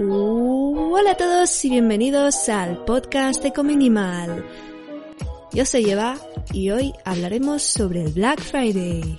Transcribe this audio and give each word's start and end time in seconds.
Hola 0.00 1.10
a 1.12 1.16
todos 1.16 1.64
y 1.64 1.70
bienvenidos 1.70 2.48
al 2.48 2.84
podcast 2.84 3.44
Ecominimal. 3.44 4.44
Yo 5.52 5.64
soy 5.64 5.90
Eva 5.90 6.16
y 6.52 6.70
hoy 6.70 6.92
hablaremos 7.04 7.62
sobre 7.62 8.04
el 8.04 8.12
Black 8.12 8.40
Friday. 8.40 9.16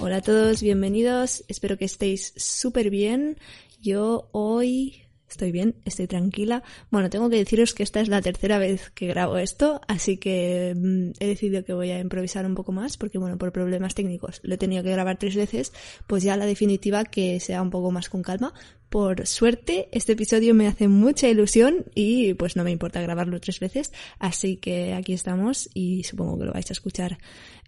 Hola 0.00 0.16
a 0.16 0.22
todos, 0.22 0.62
bienvenidos. 0.62 1.44
Espero 1.46 1.76
que 1.76 1.84
estéis 1.84 2.32
súper 2.36 2.88
bien. 2.88 3.36
Yo 3.82 4.30
hoy 4.32 5.02
Estoy 5.30 5.52
bien, 5.52 5.76
estoy 5.84 6.08
tranquila. 6.08 6.64
Bueno, 6.90 7.08
tengo 7.08 7.30
que 7.30 7.36
deciros 7.36 7.72
que 7.72 7.84
esta 7.84 8.00
es 8.00 8.08
la 8.08 8.20
tercera 8.20 8.58
vez 8.58 8.90
que 8.90 9.06
grabo 9.06 9.38
esto, 9.38 9.80
así 9.86 10.16
que 10.16 10.74
mm, 10.76 11.12
he 11.20 11.26
decidido 11.28 11.64
que 11.64 11.72
voy 11.72 11.92
a 11.92 12.00
improvisar 12.00 12.44
un 12.44 12.56
poco 12.56 12.72
más, 12.72 12.96
porque 12.96 13.16
bueno, 13.16 13.38
por 13.38 13.52
problemas 13.52 13.94
técnicos 13.94 14.40
lo 14.42 14.54
he 14.54 14.58
tenido 14.58 14.82
que 14.82 14.90
grabar 14.90 15.18
tres 15.18 15.36
veces, 15.36 15.72
pues 16.08 16.24
ya 16.24 16.36
la 16.36 16.46
definitiva 16.46 17.04
que 17.04 17.38
sea 17.38 17.62
un 17.62 17.70
poco 17.70 17.92
más 17.92 18.08
con 18.08 18.22
calma. 18.22 18.52
Por 18.88 19.24
suerte, 19.28 19.88
este 19.92 20.14
episodio 20.14 20.52
me 20.52 20.66
hace 20.66 20.88
mucha 20.88 21.28
ilusión 21.28 21.84
y 21.94 22.34
pues 22.34 22.56
no 22.56 22.64
me 22.64 22.72
importa 22.72 23.00
grabarlo 23.00 23.40
tres 23.40 23.60
veces, 23.60 23.92
así 24.18 24.56
que 24.56 24.94
aquí 24.94 25.12
estamos 25.12 25.70
y 25.74 26.02
supongo 26.02 26.40
que 26.40 26.46
lo 26.46 26.52
vais 26.52 26.68
a 26.70 26.72
escuchar 26.72 27.18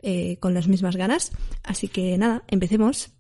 eh, 0.03 0.37
con 0.41 0.53
las 0.53 0.67
mismas 0.67 0.97
ganas. 0.97 1.31
Así 1.63 1.87
que 1.87 2.19
nada, 2.19 2.43
empecemos. 2.49 3.13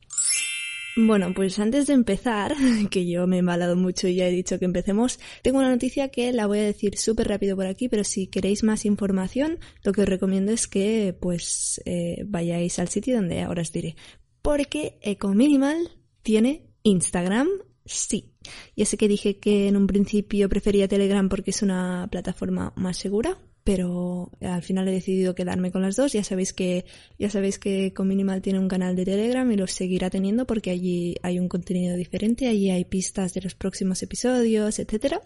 Bueno, 0.94 1.32
pues 1.34 1.58
antes 1.58 1.86
de 1.86 1.94
empezar, 1.94 2.54
que 2.90 3.06
yo 3.06 3.26
me 3.26 3.36
he 3.36 3.38
embalado 3.38 3.76
mucho 3.76 4.08
y 4.08 4.16
ya 4.16 4.28
he 4.28 4.30
dicho 4.30 4.58
que 4.58 4.66
empecemos, 4.66 5.18
tengo 5.42 5.58
una 5.58 5.70
noticia 5.70 6.08
que 6.08 6.32
la 6.32 6.46
voy 6.46 6.58
a 6.58 6.64
decir 6.64 6.98
súper 6.98 7.28
rápido 7.28 7.56
por 7.56 7.66
aquí, 7.66 7.88
pero 7.88 8.04
si 8.04 8.26
queréis 8.26 8.62
más 8.62 8.84
información, 8.84 9.58
lo 9.84 9.92
que 9.92 10.02
os 10.02 10.08
recomiendo 10.08 10.52
es 10.52 10.66
que 10.66 11.16
pues 11.18 11.80
eh, 11.86 12.24
vayáis 12.26 12.78
al 12.78 12.88
sitio 12.88 13.16
donde 13.16 13.40
ahora 13.40 13.62
os 13.62 13.72
diré. 13.72 13.96
Porque 14.42 14.98
Ecominimal 15.00 15.92
tiene 16.22 16.66
Instagram, 16.82 17.48
sí. 17.86 18.34
Ya 18.76 18.84
sé 18.84 18.98
que 18.98 19.08
dije 19.08 19.38
que 19.38 19.68
en 19.68 19.76
un 19.78 19.86
principio 19.86 20.48
prefería 20.50 20.88
Telegram 20.88 21.28
porque 21.28 21.52
es 21.52 21.62
una 21.62 22.06
plataforma 22.10 22.74
más 22.76 22.98
segura, 22.98 23.38
pero 23.64 24.30
al 24.40 24.62
final 24.62 24.88
he 24.88 24.92
decidido 24.92 25.34
quedarme 25.34 25.70
con 25.70 25.82
las 25.82 25.96
dos. 25.96 26.12
Ya 26.12 26.24
sabéis 26.24 26.52
que, 26.52 26.84
ya 27.18 27.30
sabéis 27.30 27.58
que 27.58 27.92
con 27.92 28.08
Minimal 28.08 28.42
tiene 28.42 28.58
un 28.58 28.68
canal 28.68 28.96
de 28.96 29.04
Telegram 29.04 29.50
y 29.50 29.56
lo 29.56 29.66
seguirá 29.66 30.10
teniendo 30.10 30.46
porque 30.46 30.70
allí 30.70 31.16
hay 31.22 31.38
un 31.38 31.48
contenido 31.48 31.96
diferente, 31.96 32.48
allí 32.48 32.70
hay 32.70 32.84
pistas 32.84 33.34
de 33.34 33.42
los 33.42 33.54
próximos 33.54 34.02
episodios, 34.02 34.78
etcétera. 34.78 35.20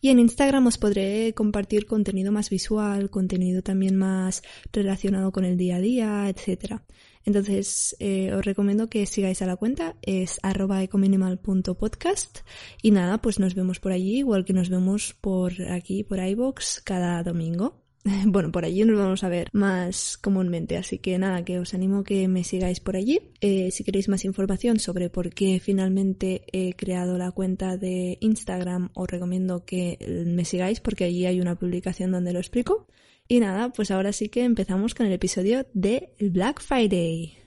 Y 0.00 0.08
en 0.08 0.18
Instagram 0.18 0.66
os 0.66 0.78
podré 0.78 1.34
compartir 1.34 1.86
contenido 1.86 2.32
más 2.32 2.50
visual, 2.50 3.10
contenido 3.10 3.62
también 3.62 3.96
más 3.96 4.42
relacionado 4.72 5.32
con 5.32 5.44
el 5.44 5.56
día 5.56 5.76
a 5.76 5.80
día, 5.80 6.28
etcétera. 6.28 6.82
Entonces, 7.24 7.94
eh, 8.00 8.32
os 8.32 8.44
recomiendo 8.44 8.88
que 8.88 9.06
sigáis 9.06 9.42
a 9.42 9.46
la 9.46 9.56
cuenta, 9.56 9.94
es 10.02 10.40
arroba 10.42 10.82
ecominimal.podcast 10.82 12.40
y 12.82 12.90
nada, 12.90 13.18
pues 13.18 13.38
nos 13.38 13.54
vemos 13.54 13.78
por 13.78 13.92
allí, 13.92 14.18
igual 14.18 14.44
que 14.44 14.52
nos 14.52 14.70
vemos 14.70 15.14
por 15.20 15.52
aquí, 15.70 16.02
por 16.02 16.18
iBox, 16.18 16.80
cada 16.82 17.22
domingo. 17.22 17.81
Bueno, 18.26 18.50
por 18.50 18.64
allí 18.64 18.84
nos 18.84 18.98
vamos 18.98 19.24
a 19.24 19.28
ver 19.28 19.48
más 19.52 20.16
comúnmente, 20.16 20.76
así 20.76 20.98
que 20.98 21.18
nada, 21.18 21.44
que 21.44 21.58
os 21.58 21.74
animo 21.74 22.04
que 22.04 22.28
me 22.28 22.44
sigáis 22.44 22.80
por 22.80 22.96
allí. 22.96 23.20
Eh, 23.40 23.70
si 23.70 23.84
queréis 23.84 24.08
más 24.08 24.24
información 24.24 24.78
sobre 24.78 25.10
por 25.10 25.30
qué 25.30 25.60
finalmente 25.60 26.44
he 26.52 26.74
creado 26.74 27.18
la 27.18 27.30
cuenta 27.30 27.76
de 27.76 28.18
Instagram, 28.20 28.90
os 28.94 29.08
recomiendo 29.08 29.64
que 29.64 29.98
me 30.26 30.44
sigáis 30.44 30.80
porque 30.80 31.04
allí 31.04 31.26
hay 31.26 31.40
una 31.40 31.56
publicación 31.56 32.10
donde 32.10 32.32
lo 32.32 32.40
explico. 32.40 32.86
Y 33.28 33.40
nada, 33.40 33.70
pues 33.70 33.90
ahora 33.90 34.12
sí 34.12 34.28
que 34.28 34.44
empezamos 34.44 34.94
con 34.94 35.06
el 35.06 35.12
episodio 35.12 35.66
de 35.72 36.12
Black 36.20 36.60
Friday. 36.60 37.38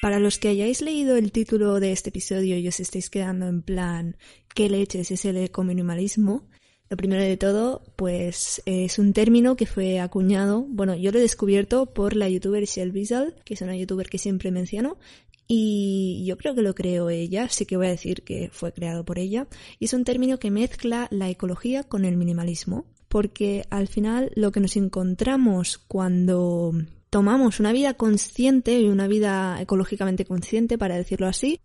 Para 0.00 0.18
los 0.18 0.38
que 0.38 0.48
hayáis 0.48 0.80
leído 0.80 1.16
el 1.16 1.30
título 1.30 1.78
de 1.78 1.92
este 1.92 2.08
episodio 2.08 2.56
y 2.56 2.66
os 2.66 2.80
estéis 2.80 3.10
quedando 3.10 3.48
en 3.48 3.60
plan, 3.60 4.16
¿qué 4.54 4.70
leches 4.70 5.10
es 5.10 5.24
el 5.26 5.36
ecominimalismo? 5.36 6.48
Lo 6.90 6.96
primero 6.96 7.22
de 7.22 7.36
todo, 7.36 7.84
pues 7.94 8.62
es 8.66 8.98
un 8.98 9.12
término 9.12 9.54
que 9.54 9.64
fue 9.64 10.00
acuñado, 10.00 10.66
bueno, 10.68 10.96
yo 10.96 11.12
lo 11.12 11.18
he 11.18 11.22
descubierto 11.22 11.86
por 11.86 12.16
la 12.16 12.28
youtuber 12.28 12.64
Shell 12.64 12.90
Wiesel, 12.90 13.36
que 13.44 13.54
es 13.54 13.60
una 13.60 13.76
youtuber 13.76 14.08
que 14.08 14.18
siempre 14.18 14.50
menciono, 14.50 14.98
y 15.46 16.24
yo 16.26 16.36
creo 16.36 16.56
que 16.56 16.62
lo 16.62 16.74
creó 16.74 17.08
ella, 17.08 17.44
así 17.44 17.64
que 17.64 17.76
voy 17.76 17.86
a 17.86 17.90
decir 17.90 18.22
que 18.24 18.50
fue 18.52 18.72
creado 18.72 19.04
por 19.04 19.20
ella, 19.20 19.46
y 19.78 19.84
es 19.84 19.92
un 19.92 20.02
término 20.02 20.40
que 20.40 20.50
mezcla 20.50 21.06
la 21.12 21.30
ecología 21.30 21.84
con 21.84 22.04
el 22.04 22.16
minimalismo, 22.16 22.86
porque 23.06 23.64
al 23.70 23.86
final 23.86 24.32
lo 24.34 24.50
que 24.50 24.58
nos 24.58 24.76
encontramos 24.76 25.78
cuando 25.78 26.72
tomamos 27.08 27.60
una 27.60 27.70
vida 27.70 27.94
consciente 27.94 28.80
y 28.80 28.88
una 28.88 29.06
vida 29.06 29.62
ecológicamente 29.62 30.24
consciente, 30.24 30.76
para 30.76 30.96
decirlo 30.96 31.28
así, 31.28 31.60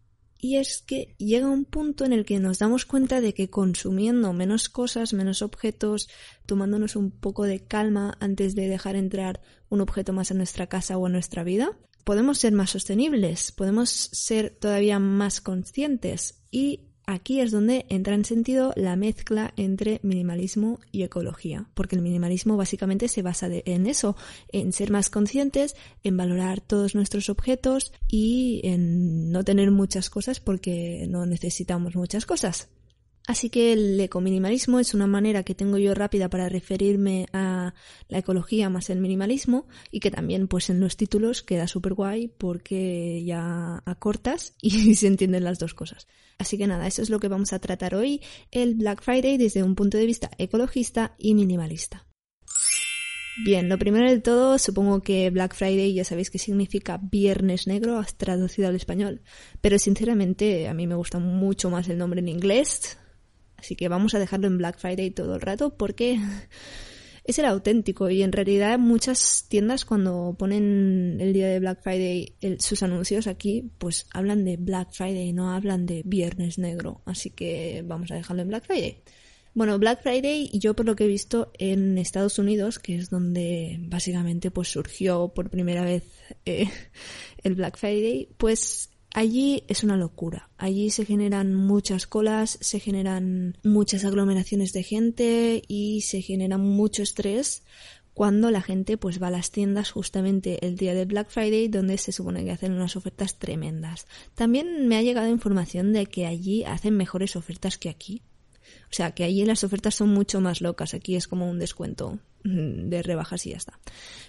y 0.45 0.57
es 0.57 0.83
que 0.83 1.15
llega 1.17 1.49
un 1.49 1.65
punto 1.65 2.05
en 2.05 2.13
el 2.13 2.23
que 2.23 2.39
nos 2.39 2.59
damos 2.59 2.85
cuenta 2.85 3.19
de 3.19 3.33
que 3.33 3.49
consumiendo 3.49 4.31
menos 4.31 4.69
cosas, 4.69 5.11
menos 5.11 5.41
objetos, 5.41 6.07
tomándonos 6.45 6.95
un 6.95 7.09
poco 7.09 7.45
de 7.45 7.65
calma 7.65 8.15
antes 8.19 8.53
de 8.53 8.69
dejar 8.69 8.95
entrar 8.95 9.41
un 9.69 9.81
objeto 9.81 10.13
más 10.13 10.29
en 10.29 10.37
nuestra 10.37 10.67
casa 10.67 10.99
o 10.99 11.07
en 11.07 11.13
nuestra 11.13 11.43
vida, 11.43 11.75
podemos 12.03 12.37
ser 12.37 12.53
más 12.53 12.69
sostenibles, 12.69 13.51
podemos 13.53 13.89
ser 13.89 14.51
todavía 14.51 14.99
más 14.99 15.41
conscientes 15.41 16.43
y 16.51 16.91
Aquí 17.07 17.39
es 17.39 17.51
donde 17.51 17.85
entra 17.89 18.15
en 18.15 18.25
sentido 18.25 18.73
la 18.75 18.95
mezcla 18.95 19.53
entre 19.57 19.99
minimalismo 20.01 20.79
y 20.91 21.03
ecología, 21.03 21.67
porque 21.75 21.95
el 21.95 22.01
minimalismo 22.01 22.57
básicamente 22.57 23.07
se 23.07 23.21
basa 23.21 23.47
en 23.51 23.85
eso, 23.85 24.15
en 24.51 24.73
ser 24.73 24.89
más 24.89 25.09
conscientes, 25.09 25.75
en 26.03 26.17
valorar 26.17 26.61
todos 26.61 26.95
nuestros 26.95 27.29
objetos 27.29 27.93
y 28.07 28.61
en 28.63 29.31
no 29.31 29.43
tener 29.43 29.69
muchas 29.69 30.09
cosas 30.09 30.39
porque 30.39 31.05
no 31.07 31.27
necesitamos 31.27 31.95
muchas 31.95 32.25
cosas. 32.25 32.69
Así 33.27 33.49
que 33.49 33.73
el 33.73 33.99
ecominimalismo 33.99 34.79
es 34.79 34.93
una 34.93 35.07
manera 35.07 35.41
que 35.41 35.55
tengo 35.55 35.79
yo 35.79 35.95
rápida 35.95 36.29
para 36.29 36.47
referirme 36.47 37.25
a 37.33 37.73
la 38.07 38.19
ecología 38.19 38.69
más 38.69 38.91
el 38.91 38.99
minimalismo 38.99 39.67
y 39.89 39.99
que 39.99 40.11
también 40.11 40.47
pues 40.47 40.69
en 40.69 40.79
los 40.79 40.95
títulos 40.95 41.41
queda 41.41 41.67
súper 41.67 41.95
guay 41.95 42.27
porque 42.27 43.23
ya 43.25 43.81
acortas 43.85 44.53
y 44.61 44.93
se 44.95 45.07
entienden 45.07 45.43
las 45.43 45.57
dos 45.57 45.73
cosas. 45.73 46.07
Así 46.37 46.57
que 46.57 46.67
nada, 46.67 46.85
eso 46.85 47.01
es 47.01 47.09
lo 47.09 47.19
que 47.19 47.27
vamos 47.27 47.51
a 47.53 47.59
tratar 47.59 47.95
hoy, 47.95 48.21
el 48.51 48.75
Black 48.75 49.01
Friday 49.01 49.37
desde 49.37 49.63
un 49.63 49.73
punto 49.73 49.97
de 49.97 50.05
vista 50.05 50.29
ecologista 50.37 51.15
y 51.17 51.33
minimalista. 51.33 52.05
Bien, 53.43 53.67
lo 53.67 53.77
primero 53.77 54.09
de 54.09 54.21
todo, 54.21 54.57
supongo 54.57 55.01
que 55.01 55.29
Black 55.29 55.55
Friday 55.55 55.93
ya 55.93 56.05
sabéis 56.05 56.29
que 56.29 56.37
significa 56.37 56.99
Viernes 57.01 57.67
Negro, 57.67 58.01
traducido 58.15 58.69
al 58.69 58.75
español, 58.75 59.23
pero 59.59 59.77
sinceramente 59.77 60.69
a 60.69 60.73
mí 60.73 60.87
me 60.87 60.95
gusta 60.95 61.19
mucho 61.19 61.69
más 61.69 61.89
el 61.89 61.97
nombre 61.97 62.21
en 62.21 62.29
inglés, 62.29 62.97
Así 63.65 63.75
que 63.75 63.87
vamos 63.87 64.13
a 64.13 64.19
dejarlo 64.19 64.45
en 64.45 64.59
Black 64.59 64.77
Friday 64.77 65.09
todo 65.09 65.33
el 65.33 65.41
rato 65.41 65.75
porque 65.75 66.19
es 67.23 67.39
el 67.39 67.45
auténtico. 67.45 68.11
Y 68.11 68.21
en 68.21 68.31
realidad 68.31 68.77
muchas 68.77 69.47
tiendas 69.49 69.85
cuando 69.85 70.35
ponen 70.37 71.17
el 71.19 71.33
día 71.33 71.47
de 71.47 71.59
Black 71.59 71.81
Friday 71.81 72.35
sus 72.59 72.83
anuncios 72.83 73.25
aquí 73.25 73.71
pues 73.79 74.05
hablan 74.13 74.45
de 74.45 74.57
Black 74.57 74.89
Friday 74.91 75.33
no 75.33 75.51
hablan 75.51 75.87
de 75.87 76.03
Viernes 76.05 76.59
Negro. 76.59 77.01
Así 77.05 77.31
que 77.31 77.83
vamos 77.83 78.11
a 78.11 78.15
dejarlo 78.15 78.43
en 78.43 78.49
Black 78.49 78.67
Friday. 78.67 79.01
Bueno 79.55 79.79
Black 79.79 80.03
Friday 80.03 80.51
yo 80.53 80.75
por 80.75 80.85
lo 80.85 80.95
que 80.95 81.05
he 81.05 81.07
visto 81.07 81.51
en 81.57 81.97
Estados 81.97 82.37
Unidos 82.37 82.77
que 82.77 82.97
es 82.97 83.09
donde 83.09 83.77
básicamente 83.79 84.51
pues 84.51 84.67
surgió 84.67 85.29
por 85.29 85.49
primera 85.49 85.83
vez 85.83 86.03
eh, 86.45 86.69
el 87.43 87.55
Black 87.55 87.79
Friday 87.79 88.29
pues 88.37 88.91
Allí 89.15 89.63
es 89.69 89.85
una 89.85 89.95
locura. 89.95 90.49
Allí 90.57 90.89
se 90.89 91.05
generan 91.05 91.55
muchas 91.55 92.05
colas, 92.05 92.57
se 92.59 92.81
generan 92.81 93.57
muchas 93.63 94.03
aglomeraciones 94.03 94.73
de 94.73 94.83
gente 94.83 95.61
y 95.69 96.01
se 96.01 96.21
genera 96.21 96.57
mucho 96.57 97.01
estrés 97.01 97.63
cuando 98.13 98.51
la 98.51 98.61
gente 98.61 98.97
pues 98.97 99.23
va 99.23 99.27
a 99.27 99.31
las 99.31 99.51
tiendas 99.51 99.89
justamente 99.91 100.65
el 100.67 100.75
día 100.75 100.93
de 100.93 101.05
Black 101.05 101.29
Friday 101.29 101.69
donde 101.69 101.97
se 101.97 102.11
supone 102.11 102.43
que 102.43 102.51
hacen 102.51 102.73
unas 102.73 102.97
ofertas 102.97 103.39
tremendas. 103.39 104.05
También 104.33 104.89
me 104.89 104.97
ha 104.97 105.01
llegado 105.01 105.29
información 105.29 105.93
de 105.93 106.07
que 106.07 106.25
allí 106.25 106.65
hacen 106.65 106.97
mejores 106.97 107.37
ofertas 107.37 107.77
que 107.77 107.87
aquí. 107.87 108.21
O 108.89 108.93
sea, 108.93 109.11
que 109.11 109.23
allí 109.23 109.45
las 109.45 109.63
ofertas 109.63 109.95
son 109.95 110.09
mucho 110.09 110.41
más 110.41 110.61
locas. 110.61 110.93
Aquí 110.93 111.15
es 111.15 111.27
como 111.27 111.49
un 111.49 111.59
descuento 111.59 112.19
mm, 112.43 112.89
de 112.89 113.03
rebajas 113.03 113.45
y 113.45 113.51
ya 113.51 113.57
está. 113.57 113.79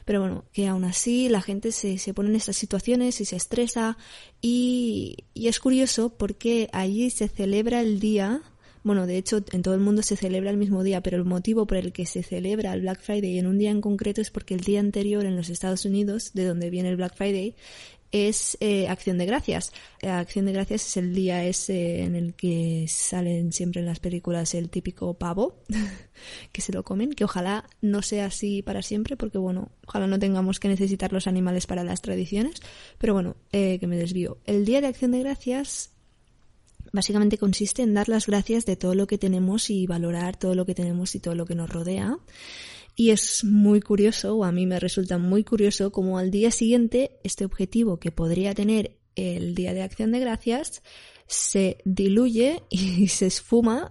Pero 0.04 0.20
bueno, 0.20 0.44
que 0.52 0.66
aún 0.68 0.84
así 0.84 1.28
la 1.28 1.42
gente 1.42 1.72
se, 1.72 1.98
se 1.98 2.14
pone 2.14 2.30
en 2.30 2.36
estas 2.36 2.56
situaciones 2.56 3.20
y 3.20 3.24
se 3.24 3.36
estresa. 3.36 3.96
Y, 4.40 5.24
y 5.34 5.48
es 5.48 5.60
curioso 5.60 6.10
porque 6.16 6.68
allí 6.72 7.10
se 7.10 7.28
celebra 7.28 7.80
el 7.80 8.00
día 8.00 8.42
bueno, 8.86 9.08
de 9.08 9.16
hecho, 9.16 9.44
en 9.50 9.62
todo 9.62 9.74
el 9.74 9.80
mundo 9.80 10.00
se 10.02 10.14
celebra 10.14 10.48
el 10.50 10.56
mismo 10.56 10.84
día, 10.84 11.00
pero 11.00 11.16
el 11.16 11.24
motivo 11.24 11.66
por 11.66 11.76
el 11.76 11.92
que 11.92 12.06
se 12.06 12.22
celebra 12.22 12.72
el 12.72 12.82
Black 12.82 13.00
Friday 13.02 13.36
en 13.36 13.48
un 13.48 13.58
día 13.58 13.72
en 13.72 13.80
concreto 13.80 14.20
es 14.20 14.30
porque 14.30 14.54
el 14.54 14.60
día 14.60 14.78
anterior 14.78 15.24
en 15.24 15.34
los 15.34 15.48
Estados 15.48 15.84
Unidos, 15.84 16.30
de 16.34 16.44
donde 16.44 16.70
viene 16.70 16.90
el 16.90 16.96
Black 16.96 17.16
Friday, 17.16 17.56
es 18.16 18.56
eh, 18.60 18.88
Acción 18.88 19.18
de 19.18 19.26
Gracias. 19.26 19.72
Eh, 20.00 20.08
Acción 20.08 20.46
de 20.46 20.52
Gracias 20.52 20.86
es 20.86 20.96
el 20.96 21.14
día 21.14 21.44
ese 21.44 22.02
en 22.02 22.16
el 22.16 22.34
que 22.34 22.86
salen 22.88 23.52
siempre 23.52 23.80
en 23.80 23.86
las 23.86 24.00
películas 24.00 24.54
el 24.54 24.70
típico 24.70 25.14
pavo 25.14 25.62
que 26.52 26.60
se 26.60 26.72
lo 26.72 26.82
comen, 26.82 27.12
que 27.12 27.24
ojalá 27.24 27.68
no 27.80 28.02
sea 28.02 28.26
así 28.26 28.62
para 28.62 28.82
siempre, 28.82 29.16
porque 29.16 29.38
bueno, 29.38 29.70
ojalá 29.86 30.06
no 30.06 30.18
tengamos 30.18 30.60
que 30.60 30.68
necesitar 30.68 31.12
los 31.12 31.26
animales 31.26 31.66
para 31.66 31.84
las 31.84 32.02
tradiciones, 32.02 32.54
pero 32.98 33.14
bueno, 33.14 33.36
eh, 33.52 33.78
que 33.78 33.86
me 33.86 33.96
desvío. 33.96 34.38
El 34.46 34.64
día 34.64 34.80
de 34.80 34.88
Acción 34.88 35.12
de 35.12 35.20
Gracias 35.20 35.90
básicamente 36.92 37.38
consiste 37.38 37.82
en 37.82 37.94
dar 37.94 38.08
las 38.08 38.26
gracias 38.26 38.64
de 38.64 38.76
todo 38.76 38.94
lo 38.94 39.06
que 39.06 39.18
tenemos 39.18 39.70
y 39.70 39.86
valorar 39.86 40.36
todo 40.36 40.54
lo 40.54 40.64
que 40.64 40.74
tenemos 40.74 41.14
y 41.14 41.20
todo 41.20 41.34
lo 41.34 41.44
que 41.44 41.54
nos 41.54 41.68
rodea. 41.68 42.18
Y 42.98 43.10
es 43.10 43.44
muy 43.44 43.80
curioso, 43.80 44.36
o 44.36 44.44
a 44.44 44.52
mí 44.52 44.66
me 44.66 44.80
resulta 44.80 45.18
muy 45.18 45.44
curioso, 45.44 45.92
como 45.92 46.18
al 46.18 46.30
día 46.30 46.50
siguiente 46.50 47.20
este 47.22 47.44
objetivo 47.44 47.98
que 47.98 48.10
podría 48.10 48.54
tener 48.54 48.96
el 49.14 49.54
Día 49.54 49.74
de 49.74 49.82
Acción 49.82 50.12
de 50.12 50.20
Gracias 50.20 50.82
se 51.26 51.78
diluye 51.84 52.62
y 52.70 53.08
se 53.08 53.26
esfuma. 53.26 53.90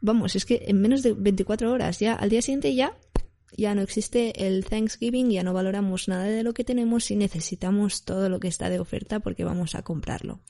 Vamos, 0.00 0.36
es 0.36 0.44
que 0.44 0.64
en 0.66 0.80
menos 0.80 1.02
de 1.02 1.12
24 1.12 1.72
horas 1.72 1.98
ya, 1.98 2.14
al 2.14 2.30
día 2.30 2.42
siguiente 2.42 2.74
ya, 2.74 2.96
ya 3.56 3.74
no 3.74 3.82
existe 3.82 4.46
el 4.46 4.64
Thanksgiving, 4.64 5.30
ya 5.30 5.42
no 5.42 5.52
valoramos 5.52 6.08
nada 6.08 6.24
de 6.24 6.42
lo 6.42 6.52
que 6.52 6.64
tenemos 6.64 7.10
y 7.10 7.16
necesitamos 7.16 8.04
todo 8.04 8.28
lo 8.28 8.40
que 8.40 8.48
está 8.48 8.68
de 8.68 8.78
oferta 8.78 9.20
porque 9.20 9.44
vamos 9.44 9.74
a 9.74 9.82
comprarlo. 9.82 10.40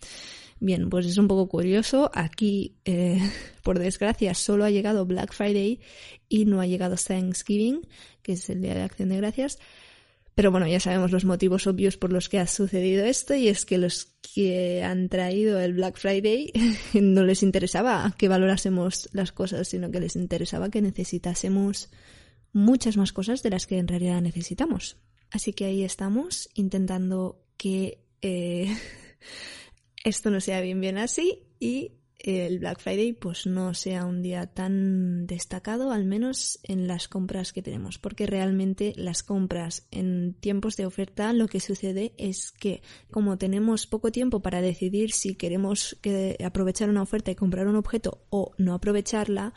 Bien, 0.59 0.89
pues 0.89 1.07
es 1.07 1.19
un 1.19 1.29
poco 1.29 1.49
curioso. 1.49 2.11
Aquí, 2.15 2.77
eh, 2.85 3.21
por 3.63 3.79
desgracia, 3.79 4.35
solo 4.35 4.65
ha 4.65 4.71
llegado 4.71 5.07
Black 5.07 5.33
Friday 5.33 5.81
y 6.29 6.47
no 6.47 6.61
ha 6.61 6.67
llegado 6.67 6.97
Thanksgiving, 6.97 7.87
que 8.23 8.33
es 8.33 8.49
el 8.51 8.63
Día 8.63 8.75
de 8.75 8.83
Acción 8.83 9.11
de 9.11 9.17
Gracias. 9.19 9.59
Pero 10.35 10.51
bueno, 10.51 10.67
ya 10.67 10.81
sabemos 10.81 11.13
los 11.13 11.25
motivos 11.25 11.67
obvios 11.67 11.97
por 11.97 12.13
los 12.13 12.29
que 12.29 12.39
ha 12.39 12.47
sucedido 12.47 13.07
esto 13.07 13.35
y 13.35 13.49
es 13.49 13.65
que 13.65 13.79
los 13.79 14.13
que 14.35 14.83
han 14.83 15.09
traído 15.09 15.59
el 15.59 15.73
Black 15.73 15.97
Friday 15.97 16.53
no 16.93 17.25
les 17.25 17.43
interesaba 17.43 18.15
que 18.19 18.29
valorásemos 18.29 19.09
las 19.13 19.33
cosas, 19.33 19.69
sino 19.69 19.91
que 19.91 19.99
les 19.99 20.15
interesaba 20.15 20.69
que 20.69 20.83
necesitásemos 20.83 21.89
muchas 22.53 22.99
más 22.99 23.15
cosas 23.15 23.43
de 23.43 23.49
las 23.49 23.67
que 23.67 23.79
en 23.79 23.89
realidad 23.89 24.21
necesitamos. 24.21 24.99
Así 25.31 25.55
que 25.55 25.65
ahí 25.65 25.83
estamos 25.83 26.51
intentando 26.55 27.43
que 27.57 28.05
eh, 28.21 28.77
esto 30.07 30.31
no 30.31 30.41
sea 30.41 30.61
bien 30.61 30.81
bien 30.81 30.99
así 30.99 31.43
y 31.59 31.93
el 32.19 32.61
Black 32.61 32.81
Friday 32.81 33.13
pues 33.13 33.47
no 33.47 33.75
sea 33.75 34.05
un 34.05 34.23
día 34.23 34.47
tan 34.47 35.27
destacado, 35.27 35.91
al 35.91 36.05
menos 36.05 36.59
en 36.63 36.87
las 36.87 37.09
compras 37.09 37.53
que 37.53 37.63
tenemos, 37.63 37.99
porque 37.99 38.27
realmente 38.27 38.95
las 38.97 39.23
compras 39.23 39.87
en 39.91 40.35
tiempos 40.35 40.77
de 40.77 40.87
oferta 40.87 41.33
lo 41.33 41.47
que 41.47 41.61
sucede 41.61 42.15
es 42.17 42.53
que 42.53 42.83
como 43.11 43.37
tenemos 43.37 43.87
poco 43.87 44.13
tiempo 44.13 44.41
para 44.41 44.63
decidir 44.63 45.13
si 45.13 45.35
queremos 45.35 45.99
aprovechar 46.45 46.89
una 46.89 47.03
oferta 47.03 47.31
y 47.33 47.35
comprar 47.35 47.67
un 47.67 47.77
objeto 47.77 48.25
o 48.31 48.53
no 48.59 48.75
aprovecharla, 48.75 49.55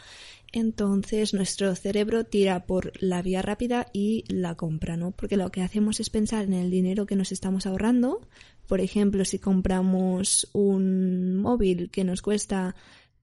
entonces 0.51 1.33
nuestro 1.33 1.75
cerebro 1.75 2.23
tira 2.23 2.65
por 2.65 2.91
la 3.01 3.21
vía 3.21 3.41
rápida 3.41 3.87
y 3.93 4.23
la 4.27 4.55
compra, 4.55 4.97
¿no? 4.97 5.11
Porque 5.11 5.37
lo 5.37 5.51
que 5.51 5.61
hacemos 5.61 5.99
es 5.99 6.09
pensar 6.09 6.45
en 6.45 6.53
el 6.53 6.71
dinero 6.71 7.05
que 7.05 7.15
nos 7.15 7.31
estamos 7.31 7.65
ahorrando. 7.65 8.27
Por 8.67 8.81
ejemplo, 8.81 9.25
si 9.25 9.39
compramos 9.39 10.49
un 10.53 11.37
móvil 11.37 11.89
que 11.91 12.03
nos 12.03 12.21
cuesta 12.21 12.75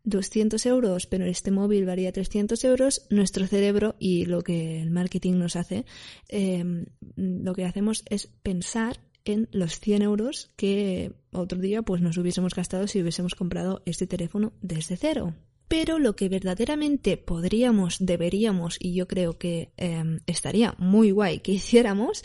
200 0.04 0.64
euros, 0.66 1.06
pero 1.06 1.26
este 1.26 1.50
móvil 1.50 1.84
varía 1.84 2.12
300 2.12 2.62
euros, 2.64 3.06
nuestro 3.10 3.46
cerebro 3.46 3.96
y 3.98 4.24
lo 4.26 4.42
que 4.42 4.80
el 4.80 4.90
marketing 4.90 5.34
nos 5.34 5.56
hace, 5.56 5.84
em, 6.28 6.86
lo 7.16 7.54
que 7.54 7.64
hacemos 7.64 8.04
es 8.08 8.28
pensar 8.42 9.00
en 9.24 9.48
los 9.50 9.80
100 9.80 10.02
euros 10.02 10.52
que 10.56 11.12
otro 11.32 11.58
día 11.58 11.82
pues 11.82 12.00
nos 12.00 12.16
hubiésemos 12.16 12.54
gastado 12.54 12.86
si 12.86 13.02
hubiésemos 13.02 13.34
comprado 13.34 13.82
este 13.84 14.06
teléfono 14.06 14.52
desde 14.62 14.96
cero. 14.96 15.34
Pero 15.68 15.98
lo 15.98 16.14
que 16.14 16.28
verdaderamente 16.28 17.16
podríamos, 17.16 17.96
deberíamos, 17.98 18.76
y 18.78 18.94
yo 18.94 19.08
creo 19.08 19.36
que 19.36 19.72
em, 19.76 20.20
estaría 20.26 20.74
muy 20.78 21.10
guay 21.10 21.40
que 21.40 21.52
hiciéramos, 21.58 22.22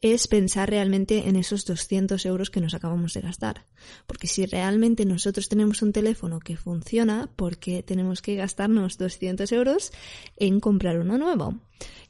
es 0.00 0.28
pensar 0.28 0.70
realmente 0.70 1.28
en 1.28 1.36
esos 1.36 1.64
200 1.64 2.24
euros 2.26 2.50
que 2.50 2.60
nos 2.60 2.74
acabamos 2.74 3.14
de 3.14 3.20
gastar. 3.20 3.66
Porque 4.06 4.28
si 4.28 4.46
realmente 4.46 5.04
nosotros 5.04 5.48
tenemos 5.48 5.82
un 5.82 5.92
teléfono 5.92 6.38
que 6.38 6.56
funciona, 6.56 7.28
¿por 7.34 7.58
qué 7.58 7.82
tenemos 7.82 8.22
que 8.22 8.36
gastarnos 8.36 8.96
200 8.96 9.50
euros 9.52 9.92
en 10.36 10.60
comprar 10.60 10.98
uno 10.98 11.18
nuevo? 11.18 11.58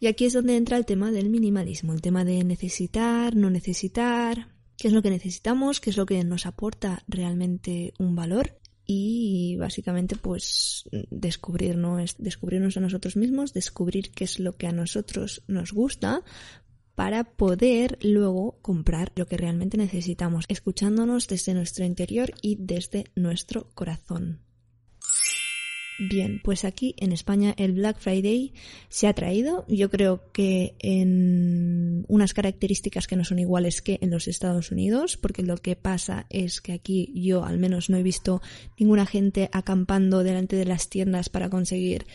Y 0.00 0.06
aquí 0.08 0.26
es 0.26 0.34
donde 0.34 0.56
entra 0.56 0.76
el 0.76 0.84
tema 0.84 1.10
del 1.10 1.30
minimalismo, 1.30 1.94
el 1.94 2.02
tema 2.02 2.24
de 2.24 2.44
necesitar, 2.44 3.34
no 3.36 3.48
necesitar, 3.48 4.48
qué 4.76 4.88
es 4.88 4.94
lo 4.94 5.00
que 5.00 5.10
necesitamos, 5.10 5.80
qué 5.80 5.90
es 5.90 5.96
lo 5.96 6.04
que 6.04 6.22
nos 6.24 6.44
aporta 6.44 7.02
realmente 7.08 7.94
un 7.98 8.14
valor 8.14 8.58
y 8.86 9.56
básicamente 9.56 10.16
pues 10.16 10.84
descubrirnos, 11.10 12.16
descubrirnos 12.18 12.76
a 12.76 12.80
nosotros 12.80 13.16
mismos, 13.16 13.52
descubrir 13.52 14.10
qué 14.10 14.24
es 14.24 14.38
lo 14.38 14.56
que 14.56 14.66
a 14.66 14.72
nosotros 14.72 15.42
nos 15.46 15.72
gusta 15.72 16.22
para 16.94 17.24
poder 17.24 17.98
luego 18.02 18.58
comprar 18.62 19.12
lo 19.16 19.26
que 19.26 19.36
realmente 19.36 19.76
necesitamos, 19.76 20.44
escuchándonos 20.48 21.26
desde 21.26 21.54
nuestro 21.54 21.84
interior 21.84 22.32
y 22.40 22.56
desde 22.60 23.06
nuestro 23.16 23.68
corazón. 23.74 24.43
Bien, 25.96 26.40
pues 26.42 26.64
aquí 26.64 26.96
en 26.98 27.12
España 27.12 27.54
el 27.56 27.72
Black 27.72 27.98
Friday 28.00 28.52
se 28.88 29.06
ha 29.06 29.12
traído, 29.12 29.64
yo 29.68 29.90
creo 29.90 30.32
que 30.32 30.74
en 30.80 32.04
unas 32.08 32.34
características 32.34 33.06
que 33.06 33.14
no 33.14 33.24
son 33.24 33.38
iguales 33.38 33.80
que 33.80 33.98
en 34.00 34.10
los 34.10 34.26
Estados 34.26 34.72
Unidos, 34.72 35.16
porque 35.16 35.44
lo 35.44 35.56
que 35.56 35.76
pasa 35.76 36.26
es 36.30 36.60
que 36.60 36.72
aquí 36.72 37.12
yo 37.14 37.44
al 37.44 37.58
menos 37.58 37.90
no 37.90 37.96
he 37.96 38.02
visto 38.02 38.42
ninguna 38.76 39.06
gente 39.06 39.48
acampando 39.52 40.24
delante 40.24 40.56
de 40.56 40.64
las 40.64 40.88
tiendas 40.88 41.28
para 41.28 41.48
conseguir 41.48 42.06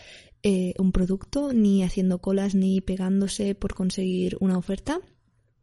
eh, 0.43 0.73
un 0.77 0.91
producto, 0.91 1.53
ni 1.53 1.81
haciendo 1.83 2.19
colas, 2.19 2.55
ni 2.55 2.81
pegándose 2.81 3.55
por 3.55 3.75
conseguir 3.75 4.35
una 4.41 4.57
oferta 4.57 4.99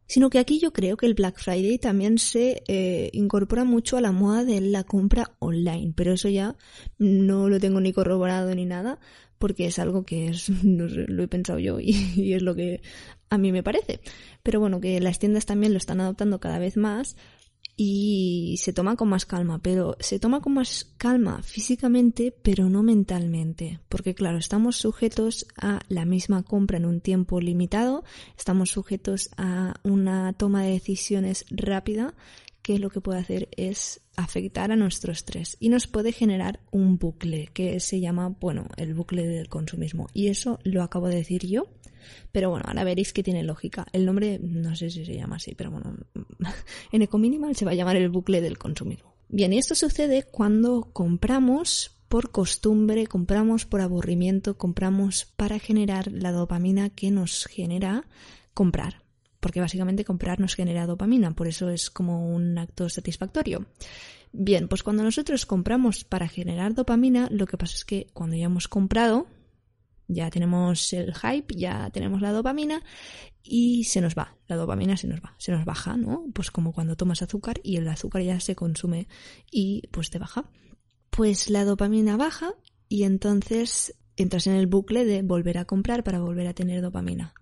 sino 0.06 0.30
que 0.30 0.38
aquí 0.38 0.58
yo 0.58 0.72
creo 0.72 0.96
que 0.96 1.06
el 1.06 1.14
Black 1.14 1.38
Friday 1.38 1.78
también 1.78 2.18
se 2.18 2.62
eh, 2.68 3.10
incorpora 3.12 3.64
mucho 3.64 3.96
a 3.96 4.00
la 4.00 4.12
moda 4.12 4.44
de 4.44 4.60
la 4.60 4.84
compra 4.84 5.32
online, 5.38 5.92
pero 5.96 6.12
eso 6.12 6.28
ya 6.28 6.56
no 6.98 7.48
lo 7.48 7.60
tengo 7.60 7.80
ni 7.80 7.92
corroborado 7.92 8.54
ni 8.54 8.66
nada, 8.66 8.98
porque 9.38 9.66
es 9.66 9.78
algo 9.78 10.04
que 10.04 10.28
es, 10.28 10.48
lo 10.64 11.22
he 11.22 11.28
pensado 11.28 11.58
yo 11.58 11.80
y, 11.80 11.90
y, 12.16 12.34
es 12.34 12.42
lo 12.42 12.54
que 12.54 12.80
a 13.30 13.38
mí 13.38 13.52
me 13.52 13.62
parece. 13.62 14.00
Pero 14.42 14.60
bueno, 14.60 14.80
que 14.80 15.00
las 15.00 15.18
tiendas 15.18 15.46
también 15.46 15.72
lo 15.72 15.78
están 15.78 16.00
adoptando 16.00 16.40
cada 16.40 16.58
vez 16.58 16.76
más 16.76 17.16
y 17.76 18.56
se 18.58 18.72
toma 18.72 18.96
con 18.96 19.08
más 19.08 19.26
calma, 19.26 19.58
pero 19.58 19.96
se 20.00 20.18
toma 20.18 20.40
con 20.40 20.54
más 20.54 20.86
calma 20.96 21.42
físicamente, 21.42 22.34
pero 22.42 22.70
no 22.70 22.82
mentalmente, 22.82 23.80
porque 23.90 24.14
claro, 24.14 24.38
estamos 24.38 24.76
sujetos 24.76 25.46
a 25.58 25.80
la 25.88 26.06
misma 26.06 26.42
compra 26.42 26.78
en 26.78 26.86
un 26.86 27.00
tiempo 27.00 27.38
limitado, 27.38 28.02
estamos 28.38 28.70
sujetos 28.70 29.28
a 29.36 29.74
una 29.82 30.32
toma 30.32 30.62
de 30.62 30.72
decisiones 30.72 31.44
rápida 31.50 32.14
que 32.66 32.80
lo 32.80 32.90
que 32.90 33.00
puede 33.00 33.20
hacer 33.20 33.48
es 33.56 34.00
afectar 34.16 34.72
a 34.72 34.76
nuestro 34.76 35.12
estrés 35.12 35.56
y 35.60 35.68
nos 35.68 35.86
puede 35.86 36.10
generar 36.10 36.58
un 36.72 36.98
bucle 36.98 37.48
que 37.54 37.78
se 37.78 38.00
llama, 38.00 38.30
bueno, 38.40 38.66
el 38.76 38.92
bucle 38.92 39.24
del 39.24 39.48
consumismo. 39.48 40.08
Y 40.12 40.26
eso 40.26 40.58
lo 40.64 40.82
acabo 40.82 41.06
de 41.06 41.14
decir 41.14 41.46
yo 41.46 41.68
pero 42.32 42.50
bueno, 42.50 42.64
ahora 42.66 42.82
veréis 42.82 43.12
que 43.12 43.22
tiene 43.22 43.44
lógica. 43.44 43.86
El 43.92 44.04
nombre 44.04 44.40
no 44.40 44.74
sé 44.74 44.90
si 44.90 45.04
se 45.04 45.14
llama 45.14 45.36
así, 45.36 45.54
pero 45.54 45.70
bueno, 45.70 45.96
en 46.92 47.02
Ecominimal 47.02 47.54
se 47.54 47.64
va 47.64 47.70
a 47.70 47.74
llamar 47.74 47.96
el 47.96 48.08
bucle 48.08 48.40
del 48.40 48.58
consumismo. 48.58 49.14
Bien, 49.28 49.52
y 49.52 49.58
esto 49.58 49.76
sucede 49.76 50.24
cuando 50.24 50.90
compramos 50.92 51.96
por 52.08 52.32
costumbre, 52.32 53.06
compramos 53.06 53.64
por 53.64 53.80
aburrimiento, 53.80 54.58
compramos 54.58 55.32
para 55.36 55.60
generar 55.60 56.10
la 56.10 56.32
dopamina 56.32 56.90
que 56.90 57.12
nos 57.12 57.46
genera 57.46 58.06
comprar. 58.54 59.05
Porque 59.46 59.60
básicamente 59.60 60.04
comprar 60.04 60.40
nos 60.40 60.56
genera 60.56 60.86
dopamina, 60.86 61.30
por 61.36 61.46
eso 61.46 61.70
es 61.70 61.88
como 61.88 62.34
un 62.34 62.58
acto 62.58 62.88
satisfactorio. 62.88 63.64
Bien, 64.32 64.66
pues 64.66 64.82
cuando 64.82 65.04
nosotros 65.04 65.46
compramos 65.46 66.02
para 66.02 66.26
generar 66.26 66.74
dopamina, 66.74 67.28
lo 67.30 67.46
que 67.46 67.56
pasa 67.56 67.76
es 67.76 67.84
que 67.84 68.08
cuando 68.12 68.34
ya 68.34 68.46
hemos 68.46 68.66
comprado, 68.66 69.28
ya 70.08 70.30
tenemos 70.30 70.92
el 70.92 71.14
hype, 71.14 71.54
ya 71.54 71.90
tenemos 71.90 72.22
la 72.22 72.32
dopamina 72.32 72.82
y 73.40 73.84
se 73.84 74.00
nos 74.00 74.16
va, 74.16 74.36
la 74.48 74.56
dopamina 74.56 74.96
se 74.96 75.06
nos 75.06 75.20
va, 75.20 75.36
se 75.38 75.52
nos 75.52 75.64
baja, 75.64 75.96
¿no? 75.96 76.24
Pues 76.34 76.50
como 76.50 76.72
cuando 76.72 76.96
tomas 76.96 77.22
azúcar 77.22 77.60
y 77.62 77.76
el 77.76 77.86
azúcar 77.86 78.22
ya 78.22 78.40
se 78.40 78.56
consume 78.56 79.06
y 79.48 79.86
pues 79.92 80.10
te 80.10 80.18
baja. 80.18 80.50
Pues 81.10 81.50
la 81.50 81.64
dopamina 81.64 82.16
baja 82.16 82.52
y 82.88 83.04
entonces 83.04 83.94
entras 84.16 84.48
en 84.48 84.54
el 84.54 84.66
bucle 84.66 85.04
de 85.04 85.22
volver 85.22 85.58
a 85.58 85.66
comprar 85.66 86.02
para 86.02 86.18
volver 86.18 86.48
a 86.48 86.54
tener 86.54 86.82
dopamina. 86.82 87.32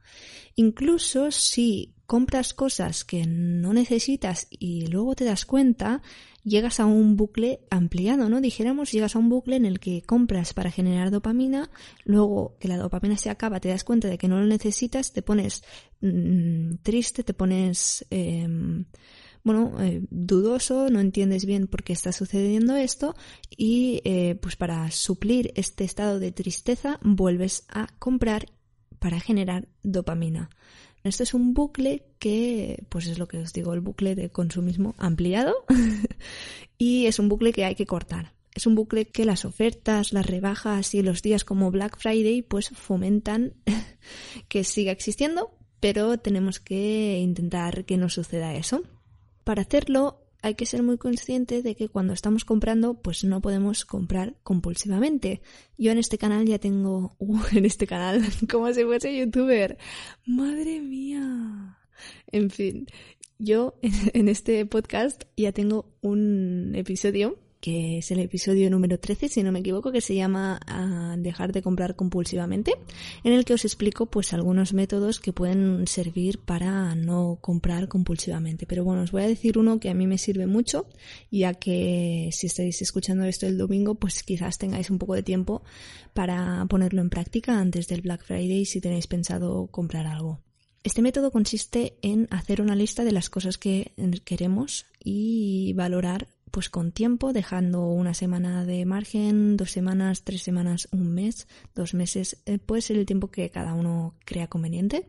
Incluso 0.56 1.30
si 1.30 1.93
compras 2.06 2.54
cosas 2.54 3.04
que 3.04 3.26
no 3.26 3.72
necesitas 3.72 4.46
y 4.50 4.86
luego 4.86 5.14
te 5.14 5.24
das 5.24 5.44
cuenta, 5.46 6.02
llegas 6.44 6.80
a 6.80 6.86
un 6.86 7.16
bucle 7.16 7.60
ampliado, 7.70 8.28
¿no? 8.28 8.40
Dijéramos, 8.40 8.92
llegas 8.92 9.16
a 9.16 9.18
un 9.18 9.28
bucle 9.28 9.56
en 9.56 9.64
el 9.64 9.80
que 9.80 10.02
compras 10.02 10.52
para 10.52 10.70
generar 10.70 11.10
dopamina, 11.10 11.70
luego 12.04 12.56
que 12.60 12.68
la 12.68 12.76
dopamina 12.76 13.16
se 13.16 13.30
acaba, 13.30 13.60
te 13.60 13.70
das 13.70 13.84
cuenta 13.84 14.08
de 14.08 14.18
que 14.18 14.28
no 14.28 14.38
lo 14.38 14.46
necesitas, 14.46 15.12
te 15.12 15.22
pones 15.22 15.64
mm, 16.00 16.76
triste, 16.82 17.24
te 17.24 17.34
pones... 17.34 18.04
Em, 18.10 18.84
bueno, 19.44 19.74
eh, 19.78 20.02
dudoso, 20.10 20.88
no 20.88 21.00
entiendes 21.00 21.44
bien 21.44 21.66
por 21.66 21.82
qué 21.82 21.92
está 21.92 22.12
sucediendo 22.12 22.76
esto 22.76 23.14
y 23.50 24.00
eh, 24.04 24.38
pues 24.40 24.56
para 24.56 24.90
suplir 24.90 25.52
este 25.54 25.84
estado 25.84 26.18
de 26.18 26.32
tristeza 26.32 26.98
vuelves 27.02 27.66
a 27.68 27.88
comprar 27.98 28.46
para 28.98 29.20
generar 29.20 29.68
dopamina. 29.82 30.48
Esto 31.04 31.22
es 31.22 31.34
un 31.34 31.52
bucle 31.52 32.02
que, 32.18 32.82
pues 32.88 33.06
es 33.06 33.18
lo 33.18 33.28
que 33.28 33.36
os 33.38 33.52
digo, 33.52 33.74
el 33.74 33.80
bucle 33.80 34.14
de 34.14 34.30
consumismo 34.30 34.94
ampliado 34.96 35.66
y 36.78 37.04
es 37.04 37.18
un 37.18 37.28
bucle 37.28 37.52
que 37.52 37.66
hay 37.66 37.74
que 37.74 37.84
cortar. 37.84 38.32
Es 38.54 38.66
un 38.66 38.74
bucle 38.74 39.04
que 39.04 39.26
las 39.26 39.44
ofertas, 39.44 40.14
las 40.14 40.24
rebajas 40.24 40.94
y 40.94 41.02
los 41.02 41.20
días 41.20 41.44
como 41.44 41.70
Black 41.70 41.98
Friday 41.98 42.40
pues 42.40 42.70
fomentan 42.70 43.52
que 44.48 44.64
siga 44.64 44.92
existiendo, 44.92 45.50
pero 45.78 46.16
tenemos 46.16 46.58
que 46.58 47.18
intentar 47.18 47.84
que 47.84 47.98
no 47.98 48.08
suceda 48.08 48.54
eso. 48.54 48.82
Para 49.44 49.60
hacerlo 49.60 50.23
hay 50.44 50.56
que 50.56 50.66
ser 50.66 50.82
muy 50.82 50.98
consciente 50.98 51.62
de 51.62 51.74
que 51.74 51.88
cuando 51.88 52.12
estamos 52.12 52.44
comprando, 52.44 53.00
pues 53.00 53.24
no 53.24 53.40
podemos 53.40 53.86
comprar 53.86 54.36
compulsivamente. 54.42 55.40
Yo 55.78 55.90
en 55.90 55.96
este 55.96 56.18
canal 56.18 56.44
ya 56.44 56.58
tengo, 56.58 57.16
uh, 57.18 57.40
en 57.52 57.64
este 57.64 57.86
canal, 57.86 58.22
como 58.50 58.70
si 58.74 58.84
fuese 58.84 59.16
youtuber. 59.16 59.78
Madre 60.26 60.82
mía. 60.82 61.78
En 62.30 62.50
fin, 62.50 62.86
yo 63.38 63.78
en 63.82 64.28
este 64.28 64.66
podcast 64.66 65.22
ya 65.34 65.52
tengo 65.52 65.96
un 66.02 66.72
episodio 66.74 67.38
que 67.64 67.96
es 67.96 68.10
el 68.10 68.18
episodio 68.18 68.68
número 68.68 69.00
13, 69.00 69.30
si 69.30 69.42
no 69.42 69.50
me 69.50 69.60
equivoco, 69.60 69.90
que 69.90 70.02
se 70.02 70.14
llama 70.14 70.60
ah, 70.66 71.16
Dejar 71.16 71.50
de 71.50 71.62
comprar 71.62 71.96
compulsivamente, 71.96 72.74
en 73.22 73.32
el 73.32 73.46
que 73.46 73.54
os 73.54 73.64
explico 73.64 74.04
pues 74.04 74.34
algunos 74.34 74.74
métodos 74.74 75.18
que 75.18 75.32
pueden 75.32 75.86
servir 75.86 76.40
para 76.40 76.94
no 76.94 77.38
comprar 77.40 77.88
compulsivamente. 77.88 78.66
Pero 78.66 78.84
bueno, 78.84 79.00
os 79.00 79.12
voy 79.12 79.22
a 79.22 79.28
decir 79.28 79.56
uno 79.56 79.80
que 79.80 79.88
a 79.88 79.94
mí 79.94 80.06
me 80.06 80.18
sirve 80.18 80.46
mucho, 80.46 80.86
ya 81.30 81.54
que 81.54 82.28
si 82.32 82.48
estáis 82.48 82.82
escuchando 82.82 83.24
esto 83.24 83.46
el 83.46 83.56
domingo, 83.56 83.94
pues 83.94 84.22
quizás 84.24 84.58
tengáis 84.58 84.90
un 84.90 84.98
poco 84.98 85.14
de 85.14 85.22
tiempo 85.22 85.62
para 86.12 86.66
ponerlo 86.68 87.00
en 87.00 87.08
práctica 87.08 87.58
antes 87.58 87.88
del 87.88 88.02
Black 88.02 88.26
Friday 88.26 88.66
si 88.66 88.82
tenéis 88.82 89.06
pensado 89.06 89.68
comprar 89.68 90.06
algo. 90.06 90.42
Este 90.82 91.00
método 91.00 91.30
consiste 91.30 91.96
en 92.02 92.28
hacer 92.30 92.60
una 92.60 92.76
lista 92.76 93.04
de 93.04 93.12
las 93.12 93.30
cosas 93.30 93.56
que 93.56 93.92
queremos 94.26 94.84
y 95.02 95.72
valorar 95.72 96.28
pues 96.54 96.70
con 96.70 96.92
tiempo, 96.92 97.32
dejando 97.32 97.88
una 97.88 98.14
semana 98.14 98.64
de 98.64 98.86
margen, 98.86 99.56
dos 99.56 99.72
semanas, 99.72 100.22
tres 100.22 100.42
semanas, 100.42 100.86
un 100.92 101.12
mes, 101.12 101.48
dos 101.74 101.94
meses, 101.94 102.44
eh, 102.46 102.58
puede 102.58 102.80
ser 102.80 102.96
el 102.96 103.06
tiempo 103.06 103.28
que 103.28 103.50
cada 103.50 103.74
uno 103.74 104.14
crea 104.24 104.46
conveniente. 104.46 105.08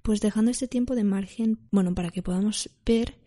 Pues 0.00 0.22
dejando 0.22 0.50
este 0.50 0.68
tiempo 0.68 0.94
de 0.94 1.04
margen, 1.04 1.58
bueno, 1.70 1.94
para 1.94 2.08
que 2.08 2.22
podamos 2.22 2.70
ver 2.86 3.20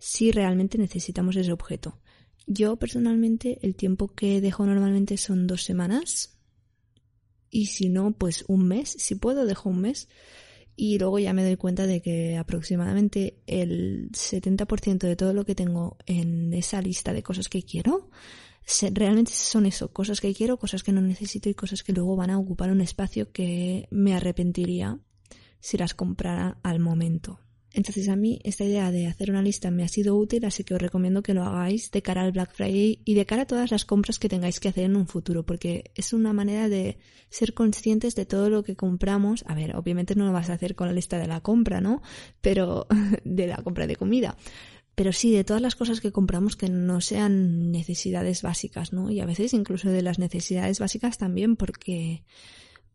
si 0.00 0.32
realmente 0.32 0.78
necesitamos 0.78 1.36
ese 1.36 1.52
objeto. 1.52 2.00
Yo 2.48 2.74
personalmente 2.74 3.60
el 3.62 3.76
tiempo 3.76 4.08
que 4.08 4.40
dejo 4.40 4.66
normalmente 4.66 5.16
son 5.16 5.46
dos 5.46 5.62
semanas 5.62 6.40
y 7.50 7.66
si 7.66 7.88
no, 7.88 8.18
pues 8.18 8.44
un 8.48 8.66
mes. 8.66 8.96
Si 8.98 9.14
puedo, 9.14 9.46
dejo 9.46 9.68
un 9.68 9.80
mes 9.80 10.08
y 10.76 10.98
luego 10.98 11.18
ya 11.18 11.32
me 11.32 11.42
doy 11.42 11.56
cuenta 11.56 11.86
de 11.86 12.02
que 12.02 12.36
aproximadamente 12.36 13.38
el 13.46 14.10
70% 14.12 14.98
de 14.98 15.16
todo 15.16 15.32
lo 15.32 15.46
que 15.46 15.54
tengo 15.54 15.96
en 16.06 16.52
esa 16.52 16.82
lista 16.82 17.14
de 17.14 17.22
cosas 17.22 17.48
que 17.48 17.62
quiero 17.62 18.10
realmente 18.92 19.32
son 19.32 19.64
eso, 19.66 19.92
cosas 19.92 20.20
que 20.20 20.34
quiero, 20.34 20.58
cosas 20.58 20.82
que 20.82 20.92
no 20.92 21.00
necesito 21.00 21.48
y 21.48 21.54
cosas 21.54 21.82
que 21.82 21.92
luego 21.92 22.16
van 22.16 22.30
a 22.30 22.38
ocupar 22.38 22.70
un 22.70 22.80
espacio 22.80 23.32
que 23.32 23.86
me 23.90 24.14
arrepentiría 24.14 24.98
si 25.60 25.78
las 25.78 25.94
comprara 25.94 26.58
al 26.62 26.80
momento. 26.80 27.40
Entonces 27.76 28.08
a 28.08 28.16
mí 28.16 28.40
esta 28.42 28.64
idea 28.64 28.90
de 28.90 29.06
hacer 29.06 29.30
una 29.30 29.42
lista 29.42 29.70
me 29.70 29.84
ha 29.84 29.88
sido 29.88 30.16
útil, 30.16 30.46
así 30.46 30.64
que 30.64 30.72
os 30.72 30.80
recomiendo 30.80 31.22
que 31.22 31.34
lo 31.34 31.44
hagáis 31.44 31.90
de 31.90 32.00
cara 32.00 32.22
al 32.22 32.32
Black 32.32 32.54
Friday 32.54 33.02
y 33.04 33.12
de 33.12 33.26
cara 33.26 33.42
a 33.42 33.46
todas 33.46 33.70
las 33.70 33.84
compras 33.84 34.18
que 34.18 34.30
tengáis 34.30 34.60
que 34.60 34.68
hacer 34.68 34.84
en 34.84 34.96
un 34.96 35.06
futuro, 35.06 35.44
porque 35.44 35.90
es 35.94 36.14
una 36.14 36.32
manera 36.32 36.70
de 36.70 36.96
ser 37.28 37.52
conscientes 37.52 38.14
de 38.14 38.24
todo 38.24 38.48
lo 38.48 38.62
que 38.62 38.76
compramos. 38.76 39.44
A 39.46 39.54
ver, 39.54 39.76
obviamente 39.76 40.14
no 40.14 40.24
lo 40.24 40.32
vas 40.32 40.48
a 40.48 40.54
hacer 40.54 40.74
con 40.74 40.86
la 40.86 40.94
lista 40.94 41.18
de 41.18 41.26
la 41.26 41.42
compra, 41.42 41.82
¿no? 41.82 42.00
Pero 42.40 42.86
de 43.24 43.46
la 43.46 43.56
compra 43.56 43.86
de 43.86 43.96
comida. 43.96 44.38
Pero 44.94 45.12
sí, 45.12 45.30
de 45.30 45.44
todas 45.44 45.60
las 45.60 45.76
cosas 45.76 46.00
que 46.00 46.12
compramos 46.12 46.56
que 46.56 46.70
no 46.70 47.02
sean 47.02 47.70
necesidades 47.72 48.40
básicas, 48.40 48.94
¿no? 48.94 49.10
Y 49.10 49.20
a 49.20 49.26
veces 49.26 49.52
incluso 49.52 49.90
de 49.90 50.00
las 50.00 50.18
necesidades 50.18 50.78
básicas 50.78 51.18
también, 51.18 51.56
porque 51.56 52.22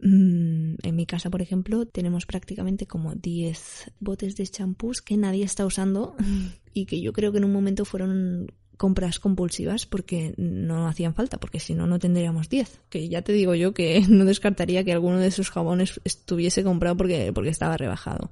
en 0.04 0.96
mi 0.96 1.06
casa, 1.06 1.30
por 1.30 1.42
ejemplo, 1.42 1.86
tenemos 1.86 2.26
prácticamente 2.26 2.88
como 2.88 3.14
10 3.14 3.92
botes 4.00 4.36
de 4.36 4.48
champús 4.48 5.02
que 5.02 5.18
nadie 5.18 5.44
está 5.44 5.66
usando 5.66 6.16
y 6.74 6.86
que 6.86 7.02
yo 7.02 7.14
creo 7.14 7.32
que 7.32 7.38
en 7.38 7.46
un 7.46 7.54
momento 7.54 7.86
fueron 7.86 8.48
compras 8.78 9.20
compulsivas 9.20 9.86
porque 9.86 10.34
no 10.38 10.88
hacían 10.88 11.14
falta, 11.14 11.40
porque 11.40 11.60
si 11.60 11.76
no, 11.76 11.86
no 11.86 12.00
tendríamos 12.00 12.50
10. 12.50 12.82
Que 12.90 13.10
ya 13.10 13.22
te 13.22 13.32
digo 13.32 13.54
yo 13.54 13.76
que 13.76 14.02
no 14.10 14.26
descartaría 14.26 14.84
que 14.84 14.92
alguno 14.92 15.20
de 15.20 15.28
esos 15.28 15.52
jabones 15.52 16.02
estuviese 16.04 16.64
comprado 16.64 16.98
porque, 16.98 17.32
porque 17.32 17.52
estaba 17.52 17.78
rebajado. 17.78 18.32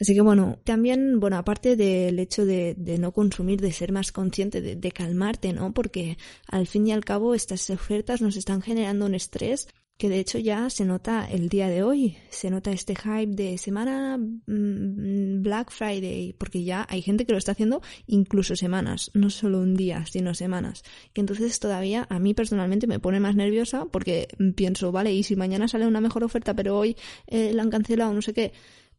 Así 0.00 0.14
que 0.14 0.22
bueno, 0.22 0.58
también, 0.64 1.20
bueno, 1.20 1.36
aparte 1.36 1.76
del 1.76 2.18
hecho 2.18 2.44
de, 2.46 2.74
no 2.98 3.12
consumir, 3.12 3.60
de 3.60 3.70
ser 3.70 3.92
más 3.92 4.12
consciente, 4.12 4.60
de, 4.60 4.74
de, 4.76 4.92
calmarte, 4.92 5.52
¿no? 5.52 5.72
Porque 5.72 6.18
al 6.48 6.66
fin 6.66 6.86
y 6.88 6.92
al 6.92 7.04
cabo 7.04 7.34
estas 7.34 7.70
ofertas 7.70 8.20
nos 8.20 8.36
están 8.36 8.60
generando 8.60 9.06
un 9.06 9.14
estrés 9.14 9.68
que 9.96 10.08
de 10.08 10.18
hecho 10.18 10.38
ya 10.38 10.70
se 10.70 10.84
nota 10.84 11.24
el 11.30 11.48
día 11.48 11.68
de 11.68 11.84
hoy, 11.84 12.16
se 12.28 12.50
nota 12.50 12.72
este 12.72 12.96
hype 12.96 13.34
de 13.34 13.58
semana 13.58 14.18
mm, 14.18 15.42
Black 15.42 15.70
Friday, 15.70 16.34
porque 16.36 16.64
ya 16.64 16.84
hay 16.88 17.00
gente 17.00 17.24
que 17.24 17.32
lo 17.32 17.38
está 17.38 17.52
haciendo 17.52 17.80
incluso 18.06 18.56
semanas, 18.56 19.10
no 19.14 19.30
solo 19.30 19.60
un 19.60 19.76
día, 19.76 20.04
sino 20.06 20.34
semanas. 20.34 20.82
Y 21.14 21.20
entonces 21.20 21.60
todavía 21.60 22.06
a 22.10 22.18
mí 22.18 22.34
personalmente 22.34 22.88
me 22.88 22.98
pone 22.98 23.20
más 23.20 23.36
nerviosa 23.36 23.86
porque 23.86 24.28
pienso, 24.56 24.90
vale, 24.90 25.14
y 25.14 25.22
si 25.22 25.36
mañana 25.36 25.68
sale 25.68 25.86
una 25.86 26.00
mejor 26.00 26.24
oferta, 26.24 26.54
pero 26.54 26.76
hoy 26.76 26.96
eh, 27.28 27.52
la 27.52 27.62
han 27.62 27.70
cancelado, 27.70 28.12
no 28.12 28.22
sé 28.22 28.34
qué, 28.34 28.52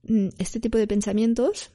mm, 0.04 0.30
este 0.38 0.62
tipo 0.62 0.78
de 0.78 0.88
pensamientos 0.88 1.72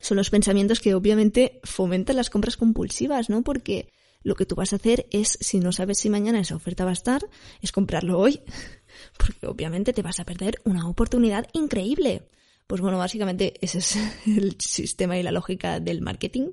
son 0.00 0.16
los 0.16 0.30
pensamientos 0.30 0.80
que 0.80 0.94
obviamente 0.94 1.60
fomentan 1.62 2.16
las 2.16 2.30
compras 2.30 2.56
compulsivas, 2.56 3.28
¿no? 3.28 3.42
Porque 3.42 3.92
lo 4.22 4.34
que 4.34 4.46
tú 4.46 4.54
vas 4.54 4.72
a 4.72 4.76
hacer 4.76 5.06
es, 5.10 5.38
si 5.40 5.60
no 5.60 5.72
sabes 5.72 5.98
si 5.98 6.10
mañana 6.10 6.40
esa 6.40 6.56
oferta 6.56 6.84
va 6.84 6.90
a 6.90 6.94
estar, 6.94 7.28
es 7.60 7.72
comprarlo 7.72 8.18
hoy. 8.18 8.40
Porque 9.18 9.46
obviamente 9.46 9.92
te 9.92 10.02
vas 10.02 10.20
a 10.20 10.24
perder 10.24 10.60
una 10.64 10.88
oportunidad 10.88 11.48
increíble. 11.52 12.28
Pues 12.66 12.80
bueno, 12.80 12.98
básicamente 12.98 13.54
ese 13.60 13.78
es 13.78 13.96
el 14.26 14.56
sistema 14.60 15.18
y 15.18 15.22
la 15.22 15.32
lógica 15.32 15.80
del 15.80 16.02
marketing. 16.02 16.52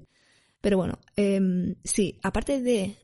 Pero 0.62 0.78
bueno, 0.78 1.00
em, 1.16 1.76
sí, 1.84 2.20
aparte 2.24 2.62
de 2.62 2.98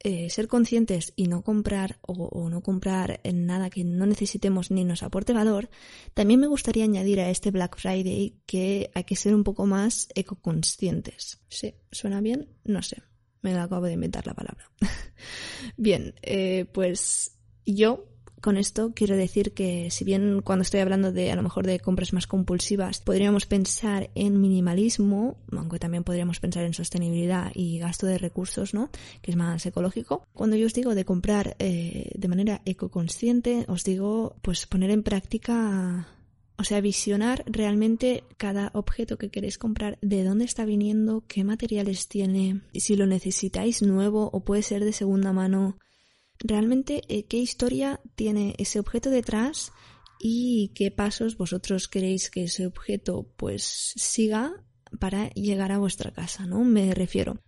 eh, 0.00 0.30
ser 0.30 0.48
conscientes 0.48 1.12
y 1.16 1.26
no 1.26 1.42
comprar 1.42 1.98
o, 2.02 2.48
no 2.48 2.62
comprar 2.62 3.20
en 3.24 3.46
nada 3.46 3.68
que 3.68 3.84
no 3.84 4.06
necesitemos 4.06 4.70
ni 4.70 4.84
nos 4.84 5.02
aporte 5.02 5.32
valor, 5.32 5.70
también 6.14 6.40
me 6.40 6.46
gustaría 6.46 6.84
añadir 6.84 7.20
a 7.20 7.30
este 7.30 7.50
Black 7.50 7.76
Friday 7.78 8.40
que 8.46 8.90
hay 8.94 9.04
que 9.04 9.16
ser 9.16 9.34
un 9.34 9.44
poco 9.44 9.66
más 9.66 10.08
ecoconscientes. 10.14 11.40
¿Sí? 11.48 11.74
¿Suena 11.90 12.20
bien? 12.20 12.48
No 12.64 12.82
sé. 12.82 13.02
Me 13.42 13.54
acabo 13.54 13.86
de 13.86 13.92
inventar 13.92 14.26
la 14.26 14.34
palabra. 14.34 14.70
bien, 15.76 16.14
eh, 16.22 16.66
pues 16.72 17.32
yo 17.64 18.08
con 18.40 18.56
esto 18.56 18.92
quiero 18.94 19.16
decir 19.16 19.52
que 19.52 19.90
si 19.90 20.04
bien 20.04 20.42
cuando 20.42 20.62
estoy 20.62 20.80
hablando 20.80 21.12
de 21.12 21.30
a 21.30 21.36
lo 21.36 21.42
mejor 21.42 21.66
de 21.66 21.80
compras 21.80 22.12
más 22.12 22.26
compulsivas 22.26 23.00
podríamos 23.00 23.46
pensar 23.46 24.10
en 24.14 24.40
minimalismo, 24.40 25.38
aunque 25.52 25.78
también 25.78 26.04
podríamos 26.04 26.40
pensar 26.40 26.64
en 26.64 26.74
sostenibilidad 26.74 27.50
y 27.54 27.78
gasto 27.78 28.06
de 28.06 28.18
recursos, 28.18 28.74
¿no? 28.74 28.90
Que 29.22 29.32
es 29.32 29.36
más 29.36 29.64
ecológico. 29.66 30.24
Cuando 30.32 30.56
yo 30.56 30.66
os 30.66 30.74
digo 30.74 30.94
de 30.94 31.04
comprar 31.04 31.56
eh, 31.58 32.10
de 32.14 32.28
manera 32.28 32.62
ecoconsciente, 32.64 33.64
os 33.68 33.84
digo 33.84 34.36
pues 34.42 34.66
poner 34.66 34.90
en 34.90 35.02
práctica 35.02 36.06
o 36.58 36.64
sea, 36.64 36.80
visionar 36.80 37.44
realmente 37.46 38.24
cada 38.36 38.70
objeto 38.74 39.16
que 39.16 39.30
queréis 39.30 39.58
comprar, 39.58 39.96
de 40.02 40.24
dónde 40.24 40.44
está 40.44 40.64
viniendo, 40.64 41.24
qué 41.28 41.44
materiales 41.44 42.08
tiene, 42.08 42.62
si 42.74 42.96
lo 42.96 43.06
necesitáis 43.06 43.80
nuevo 43.80 44.28
o 44.32 44.44
puede 44.44 44.62
ser 44.62 44.84
de 44.84 44.92
segunda 44.92 45.32
mano. 45.32 45.78
Realmente, 46.40 47.02
eh, 47.08 47.24
qué 47.26 47.36
historia 47.36 48.00
tiene 48.16 48.56
ese 48.58 48.80
objeto 48.80 49.08
detrás 49.08 49.72
y 50.18 50.72
qué 50.74 50.90
pasos 50.90 51.36
vosotros 51.36 51.86
queréis 51.86 52.28
que 52.28 52.44
ese 52.44 52.66
objeto 52.66 53.32
pues 53.36 53.92
siga 53.94 54.52
para 54.98 55.30
llegar 55.30 55.70
a 55.70 55.78
vuestra 55.78 56.10
casa, 56.10 56.46
¿no? 56.46 56.64
Me 56.64 56.92
refiero. 56.92 57.40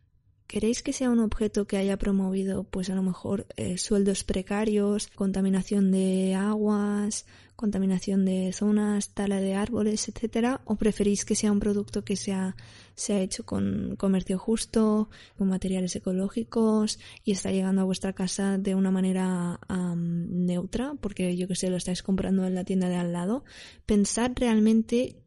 ¿Queréis 0.51 0.83
que 0.83 0.93
sea 0.93 1.11
un 1.11 1.21
objeto 1.21 1.69
que 1.69 1.77
haya 1.77 1.97
promovido, 1.97 2.65
pues 2.65 2.91
a 2.91 2.97
lo 2.97 3.05
mejor, 3.05 3.47
eh, 3.57 3.79
sueldos 3.79 4.25
precarios, 4.25 5.07
contaminación 5.15 5.93
de 5.93 6.35
aguas, 6.35 7.25
contaminación 7.55 8.25
de 8.25 8.53
zonas, 8.53 9.11
tala 9.11 9.41
de 9.41 9.55
árboles, 9.55 10.09
etcétera? 10.09 10.61
¿O 10.65 10.75
preferís 10.75 11.25
que 11.25 11.37
sea 11.37 11.53
un 11.53 11.61
producto 11.61 12.03
que 12.03 12.17
sea, 12.17 12.57
se 12.97 13.13
ha 13.13 13.21
hecho 13.21 13.47
con 13.47 13.95
comercio 13.97 14.41
justo, 14.41 15.09
con 15.39 15.47
materiales 15.47 15.95
ecológicos 15.95 16.99
y 17.23 17.31
está 17.31 17.53
llegando 17.53 17.83
a 17.83 17.85
vuestra 17.85 18.13
casa 18.13 18.59
de 18.59 18.75
una 18.75 18.91
manera 18.91 19.61
neutra? 19.97 20.95
Porque 21.01 21.37
yo 21.37 21.47
que 21.47 21.55
sé, 21.55 21.71
lo 21.71 21.77
estáis 21.77 22.03
comprando 22.03 22.45
en 22.45 22.57
la 22.57 22.65
tienda 22.65 22.89
de 22.89 22.97
al 22.97 23.13
lado. 23.13 23.45
Pensad 23.87 24.33
realmente 24.35 25.23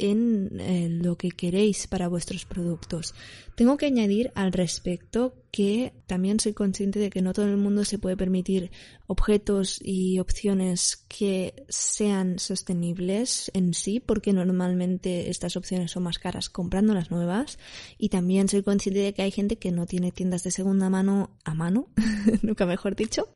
en 0.00 0.60
eh, 0.60 0.88
lo 0.90 1.16
que 1.16 1.30
queréis 1.30 1.86
para 1.86 2.08
vuestros 2.08 2.44
productos. 2.44 3.14
Tengo 3.54 3.76
que 3.76 3.86
añadir 3.86 4.32
al 4.34 4.52
respecto 4.52 5.34
que 5.50 5.92
también 6.06 6.40
soy 6.40 6.52
consciente 6.52 6.98
de 6.98 7.10
que 7.10 7.22
no 7.22 7.32
todo 7.32 7.46
el 7.46 7.56
mundo 7.56 7.84
se 7.84 7.98
puede 7.98 8.16
permitir 8.16 8.70
objetos 9.06 9.80
y 9.82 10.18
opciones 10.18 11.04
que 11.08 11.66
sean 11.68 12.38
sostenibles 12.38 13.50
en 13.54 13.74
sí, 13.74 14.00
porque 14.00 14.32
normalmente 14.32 15.28
estas 15.28 15.56
opciones 15.56 15.90
son 15.90 16.04
más 16.04 16.18
caras 16.18 16.48
comprando 16.48 16.94
las 16.94 17.10
nuevas. 17.10 17.58
Y 17.98 18.08
también 18.08 18.48
soy 18.48 18.62
consciente 18.62 19.00
de 19.00 19.12
que 19.12 19.22
hay 19.22 19.30
gente 19.30 19.56
que 19.56 19.72
no 19.72 19.86
tiene 19.86 20.12
tiendas 20.12 20.42
de 20.42 20.50
segunda 20.50 20.88
mano 20.88 21.30
a 21.44 21.54
mano, 21.54 21.88
nunca 22.42 22.66
mejor 22.66 22.96
dicho, 22.96 23.28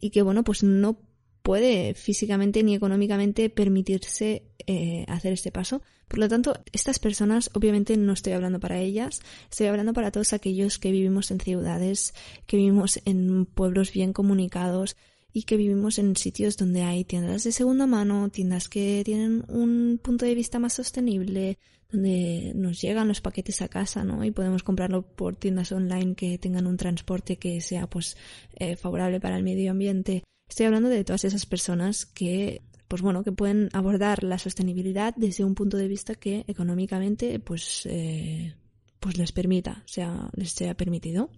y 0.00 0.10
que 0.10 0.22
bueno, 0.22 0.44
pues 0.44 0.62
no 0.62 0.98
puede 1.42 1.94
físicamente 1.94 2.62
ni 2.62 2.74
económicamente 2.74 3.50
permitirse 3.50 4.42
eh, 4.66 5.04
hacer 5.08 5.32
este 5.32 5.52
paso. 5.52 5.82
Por 6.08 6.18
lo 6.18 6.28
tanto, 6.28 6.54
estas 6.72 6.98
personas, 6.98 7.50
obviamente 7.54 7.96
no 7.96 8.12
estoy 8.12 8.32
hablando 8.32 8.60
para 8.60 8.80
ellas, 8.80 9.20
estoy 9.50 9.66
hablando 9.66 9.92
para 9.92 10.10
todos 10.10 10.32
aquellos 10.32 10.78
que 10.78 10.90
vivimos 10.90 11.30
en 11.30 11.40
ciudades, 11.40 12.14
que 12.46 12.56
vivimos 12.56 13.00
en 13.04 13.46
pueblos 13.46 13.92
bien 13.92 14.12
comunicados 14.12 14.96
y 15.32 15.42
que 15.42 15.56
vivimos 15.56 15.98
en 15.98 16.16
sitios 16.16 16.56
donde 16.56 16.82
hay 16.82 17.04
tiendas 17.04 17.44
de 17.44 17.52
segunda 17.52 17.86
mano, 17.86 18.30
tiendas 18.30 18.68
que 18.68 19.02
tienen 19.04 19.44
un 19.48 20.00
punto 20.02 20.24
de 20.24 20.34
vista 20.34 20.58
más 20.58 20.72
sostenible, 20.72 21.58
donde 21.90 22.52
nos 22.54 22.80
llegan 22.80 23.08
los 23.08 23.20
paquetes 23.20 23.62
a 23.62 23.68
casa, 23.68 24.04
¿no? 24.04 24.24
Y 24.24 24.30
podemos 24.30 24.62
comprarlo 24.62 25.02
por 25.02 25.36
tiendas 25.36 25.72
online 25.72 26.14
que 26.14 26.38
tengan 26.38 26.66
un 26.66 26.76
transporte 26.76 27.36
que 27.36 27.60
sea, 27.60 27.86
pues, 27.88 28.16
eh, 28.56 28.76
favorable 28.76 29.20
para 29.20 29.36
el 29.36 29.42
medio 29.42 29.70
ambiente. 29.70 30.24
Estoy 30.48 30.66
hablando 30.66 30.88
de 30.88 31.04
todas 31.04 31.24
esas 31.24 31.46
personas 31.46 32.06
que 32.06 32.62
pues 32.88 33.02
bueno, 33.02 33.22
que 33.22 33.32
pueden 33.32 33.68
abordar 33.74 34.24
la 34.24 34.38
sostenibilidad 34.38 35.14
desde 35.14 35.44
un 35.44 35.54
punto 35.54 35.76
de 35.76 35.88
vista 35.88 36.14
que 36.14 36.44
económicamente 36.48 37.38
pues, 37.38 37.82
eh, 37.84 38.54
pues 38.98 39.18
les 39.18 39.30
permita, 39.30 39.82
sea, 39.86 40.30
les 40.34 40.52
sea 40.52 40.74
permitido. 40.74 41.30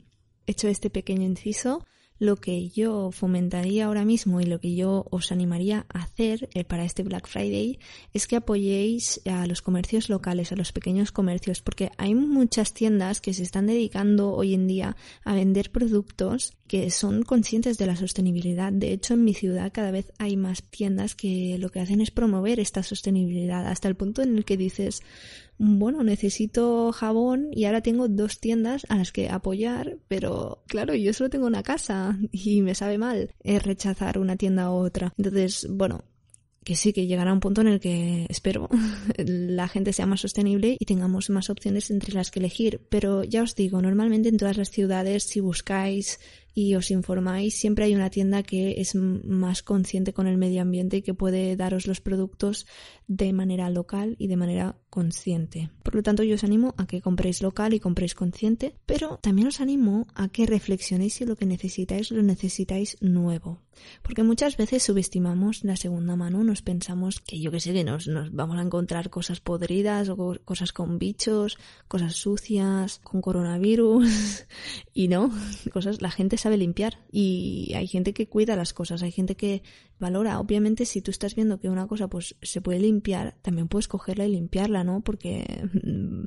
Hecho 0.46 0.68
este 0.68 0.90
pequeño 0.90 1.24
inciso, 1.24 1.84
lo 2.20 2.36
que 2.36 2.68
yo 2.68 3.10
fomentaría 3.10 3.86
ahora 3.86 4.04
mismo 4.04 4.40
y 4.40 4.44
lo 4.44 4.60
que 4.60 4.74
yo 4.76 5.06
os 5.10 5.32
animaría 5.32 5.86
a 5.92 6.02
hacer 6.02 6.48
eh, 6.54 6.64
para 6.64 6.84
este 6.84 7.02
Black 7.02 7.26
Friday 7.26 7.80
es 8.12 8.28
que 8.28 8.36
apoyéis 8.36 9.20
a 9.26 9.46
los 9.46 9.60
comercios 9.60 10.08
locales, 10.08 10.52
a 10.52 10.56
los 10.56 10.70
pequeños 10.70 11.10
comercios, 11.10 11.62
porque 11.62 11.90
hay 11.98 12.14
muchas 12.14 12.74
tiendas 12.74 13.20
que 13.20 13.34
se 13.34 13.42
están 13.42 13.66
dedicando 13.66 14.32
hoy 14.34 14.54
en 14.54 14.68
día 14.68 14.96
a 15.24 15.34
vender 15.34 15.72
productos 15.72 16.56
que 16.70 16.88
son 16.92 17.24
conscientes 17.24 17.78
de 17.78 17.86
la 17.86 17.96
sostenibilidad. 17.96 18.72
De 18.72 18.92
hecho, 18.92 19.14
en 19.14 19.24
mi 19.24 19.34
ciudad 19.34 19.72
cada 19.74 19.90
vez 19.90 20.12
hay 20.18 20.36
más 20.36 20.62
tiendas 20.62 21.16
que 21.16 21.56
lo 21.58 21.70
que 21.70 21.80
hacen 21.80 22.00
es 22.00 22.12
promover 22.12 22.60
esta 22.60 22.84
sostenibilidad 22.84 23.66
hasta 23.66 23.88
el 23.88 23.96
punto 23.96 24.22
en 24.22 24.36
el 24.36 24.44
que 24.44 24.56
dices, 24.56 25.02
bueno, 25.58 26.04
necesito 26.04 26.92
jabón 26.92 27.48
y 27.50 27.64
ahora 27.64 27.80
tengo 27.80 28.06
dos 28.06 28.38
tiendas 28.38 28.86
a 28.88 28.94
las 28.98 29.10
que 29.10 29.30
apoyar, 29.30 29.98
pero 30.06 30.62
claro, 30.68 30.94
yo 30.94 31.12
solo 31.12 31.28
tengo 31.28 31.48
una 31.48 31.64
casa 31.64 32.16
y 32.30 32.62
me 32.62 32.76
sabe 32.76 32.98
mal 32.98 33.34
rechazar 33.42 34.20
una 34.20 34.36
tienda 34.36 34.70
u 34.70 34.74
otra. 34.74 35.12
Entonces, 35.18 35.66
bueno, 35.68 36.04
que 36.64 36.76
sí, 36.76 36.92
que 36.92 37.06
llegará 37.06 37.32
un 37.32 37.40
punto 37.40 37.62
en 37.62 37.68
el 37.68 37.80
que 37.80 38.26
espero 38.28 38.68
la 39.16 39.66
gente 39.68 39.92
sea 39.92 40.06
más 40.06 40.20
sostenible 40.20 40.76
y 40.78 40.84
tengamos 40.84 41.30
más 41.30 41.50
opciones 41.50 41.90
entre 41.90 42.14
las 42.14 42.30
que 42.30 42.38
elegir. 42.38 42.86
Pero 42.90 43.24
ya 43.24 43.42
os 43.42 43.54
digo, 43.54 43.80
normalmente 43.80 44.28
en 44.28 44.36
todas 44.36 44.56
las 44.56 44.70
ciudades, 44.70 45.24
si 45.24 45.40
buscáis 45.40 46.20
y 46.54 46.74
os 46.74 46.90
informáis, 46.90 47.54
siempre 47.54 47.84
hay 47.84 47.94
una 47.94 48.10
tienda 48.10 48.42
que 48.42 48.80
es 48.80 48.94
más 48.94 49.62
consciente 49.62 50.12
con 50.12 50.26
el 50.26 50.36
medio 50.36 50.62
ambiente 50.62 50.98
y 50.98 51.02
que 51.02 51.14
puede 51.14 51.56
daros 51.56 51.86
los 51.86 52.00
productos 52.00 52.66
de 53.06 53.32
manera 53.32 53.70
local 53.70 54.16
y 54.18 54.28
de 54.28 54.36
manera 54.36 54.76
consciente. 54.88 55.70
Por 55.82 55.94
lo 55.94 56.02
tanto, 56.02 56.22
yo 56.22 56.34
os 56.34 56.44
animo 56.44 56.74
a 56.76 56.86
que 56.86 57.00
compréis 57.00 57.42
local 57.42 57.74
y 57.74 57.80
compréis 57.80 58.14
consciente, 58.14 58.74
pero 58.86 59.18
también 59.22 59.48
os 59.48 59.60
animo 59.60 60.06
a 60.14 60.28
que 60.28 60.46
reflexionéis 60.46 61.14
si 61.14 61.24
lo 61.24 61.36
que 61.36 61.46
necesitáis 61.46 62.10
lo 62.10 62.22
necesitáis 62.22 62.96
nuevo. 63.00 63.62
Porque 64.02 64.22
muchas 64.22 64.56
veces 64.56 64.82
subestimamos 64.82 65.64
la 65.64 65.76
segunda 65.76 66.16
mano, 66.16 66.44
nos 66.44 66.62
pensamos 66.62 67.20
que 67.20 67.40
yo 67.40 67.50
que 67.50 67.60
sé, 67.60 67.72
que 67.72 67.84
nos, 67.84 68.08
nos 68.08 68.32
vamos 68.32 68.58
a 68.58 68.62
encontrar 68.62 69.10
cosas 69.10 69.40
podridas 69.40 70.08
o 70.08 70.38
cosas 70.44 70.72
con 70.72 70.98
bichos, 70.98 71.58
cosas 71.88 72.14
sucias, 72.14 72.98
con 72.98 73.20
coronavirus, 73.20 74.46
y 74.94 75.08
no, 75.08 75.30
cosas, 75.72 76.02
la 76.02 76.10
gente 76.10 76.36
sabe 76.40 76.56
limpiar 76.56 76.98
y 77.10 77.72
hay 77.74 77.86
gente 77.86 78.12
que 78.12 78.28
cuida 78.28 78.56
las 78.56 78.72
cosas, 78.72 79.02
hay 79.02 79.12
gente 79.12 79.36
que 79.36 79.62
valora. 79.98 80.40
Obviamente, 80.40 80.84
si 80.84 81.02
tú 81.02 81.10
estás 81.10 81.34
viendo 81.34 81.60
que 81.60 81.68
una 81.68 81.86
cosa 81.86 82.08
pues 82.08 82.36
se 82.42 82.60
puede 82.60 82.80
limpiar, 82.80 83.36
también 83.42 83.68
puedes 83.68 83.88
cogerla 83.88 84.26
y 84.26 84.32
limpiarla, 84.32 84.84
¿no? 84.84 85.02
Porque 85.02 85.68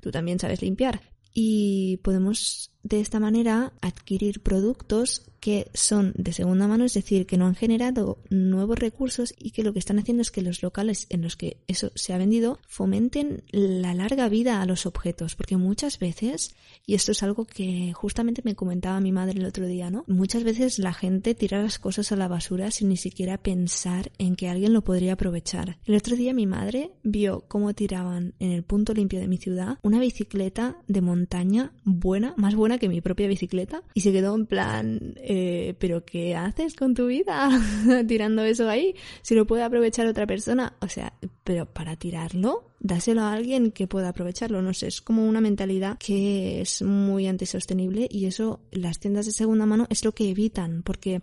tú 0.01 0.11
también 0.11 0.39
sabes 0.39 0.61
limpiar. 0.61 1.01
Y 1.33 1.97
podemos 2.03 2.72
de 2.83 2.99
esta 2.99 3.19
manera 3.19 3.73
adquirir 3.81 4.41
productos 4.41 5.23
que 5.43 5.69
son 5.73 6.13
de 6.15 6.31
segunda 6.31 6.69
mano, 6.69 6.85
es 6.85 6.93
decir, 6.93 7.25
que 7.25 7.35
no 7.35 7.47
han 7.47 7.55
generado 7.55 8.17
nuevos 8.29 8.79
recursos 8.79 9.33
y 9.37 9.51
que 9.51 9.61
lo 9.61 9.73
que 9.73 9.79
están 9.79 9.99
haciendo 9.99 10.21
es 10.21 10.31
que 10.31 10.41
los 10.41 10.63
locales 10.63 11.05
en 11.09 11.21
los 11.21 11.35
que 11.35 11.57
eso 11.67 11.91
se 11.95 12.13
ha 12.13 12.17
vendido 12.17 12.59
fomenten 12.65 13.43
la 13.51 13.93
larga 13.93 14.29
vida 14.29 14.61
a 14.61 14.65
los 14.65 14.85
objetos, 14.85 15.35
porque 15.35 15.57
muchas 15.57 15.99
veces, 15.99 16.55
y 16.85 16.93
esto 16.95 17.11
es 17.11 17.23
algo 17.23 17.43
que 17.43 17.91
justamente 17.91 18.41
me 18.45 18.55
comentaba 18.55 19.01
mi 19.01 19.11
madre 19.11 19.37
el 19.37 19.45
otro 19.45 19.67
día, 19.67 19.89
¿no? 19.89 20.05
Muchas 20.07 20.45
veces 20.45 20.79
la 20.79 20.93
gente 20.93 21.35
tira 21.35 21.61
las 21.61 21.77
cosas 21.77 22.13
a 22.13 22.15
la 22.15 22.29
basura 22.29 22.71
sin 22.71 22.87
ni 22.87 22.95
siquiera 22.95 23.37
pensar 23.37 24.13
en 24.19 24.37
que 24.37 24.47
alguien 24.47 24.71
lo 24.71 24.85
podría 24.85 25.13
aprovechar. 25.13 25.77
El 25.83 25.95
otro 25.95 26.15
día 26.15 26.33
mi 26.33 26.47
madre 26.47 26.91
vio 27.03 27.43
cómo 27.49 27.73
tiraban 27.73 28.33
en 28.39 28.51
el 28.51 28.63
punto 28.63 28.93
limpio 28.93 29.19
de 29.19 29.27
mi 29.27 29.35
ciudad 29.35 29.77
una 29.81 29.99
bicicleta 29.99 30.77
de 30.87 31.01
montaña 31.01 31.73
buena, 31.83 32.33
más 32.37 32.55
buena 32.55 32.72
que 32.77 32.89
mi 32.89 33.01
propia 33.01 33.27
bicicleta, 33.27 33.83
y 33.93 34.01
se 34.01 34.11
quedó 34.11 34.35
en 34.35 34.45
plan 34.45 35.15
eh, 35.17 35.75
pero 35.79 36.05
¿qué 36.05 36.35
haces 36.35 36.75
con 36.75 36.93
tu 36.93 37.07
vida 37.07 37.49
tirando 38.07 38.43
eso 38.43 38.69
ahí? 38.69 38.95
Si 39.21 39.35
lo 39.35 39.45
puede 39.45 39.63
aprovechar 39.63 40.07
otra 40.07 40.27
persona, 40.27 40.75
o 40.81 40.87
sea, 40.87 41.13
pero 41.43 41.65
para 41.65 41.95
tirarlo, 41.95 42.72
dáselo 42.83 43.21
a 43.21 43.31
alguien 43.31 43.71
que 43.71 43.87
pueda 43.87 44.09
aprovecharlo, 44.09 44.61
no 44.61 44.73
sé, 44.73 44.87
es 44.87 45.01
como 45.01 45.25
una 45.25 45.39
mentalidad 45.39 45.97
que 45.97 46.61
es 46.61 46.81
muy 46.81 47.27
antisostenible 47.27 48.07
y 48.11 48.25
eso 48.25 48.59
las 48.71 48.99
tiendas 48.99 49.25
de 49.25 49.31
segunda 49.31 49.65
mano 49.65 49.87
es 49.89 50.03
lo 50.03 50.11
que 50.11 50.29
evitan, 50.29 50.83
porque 50.83 51.21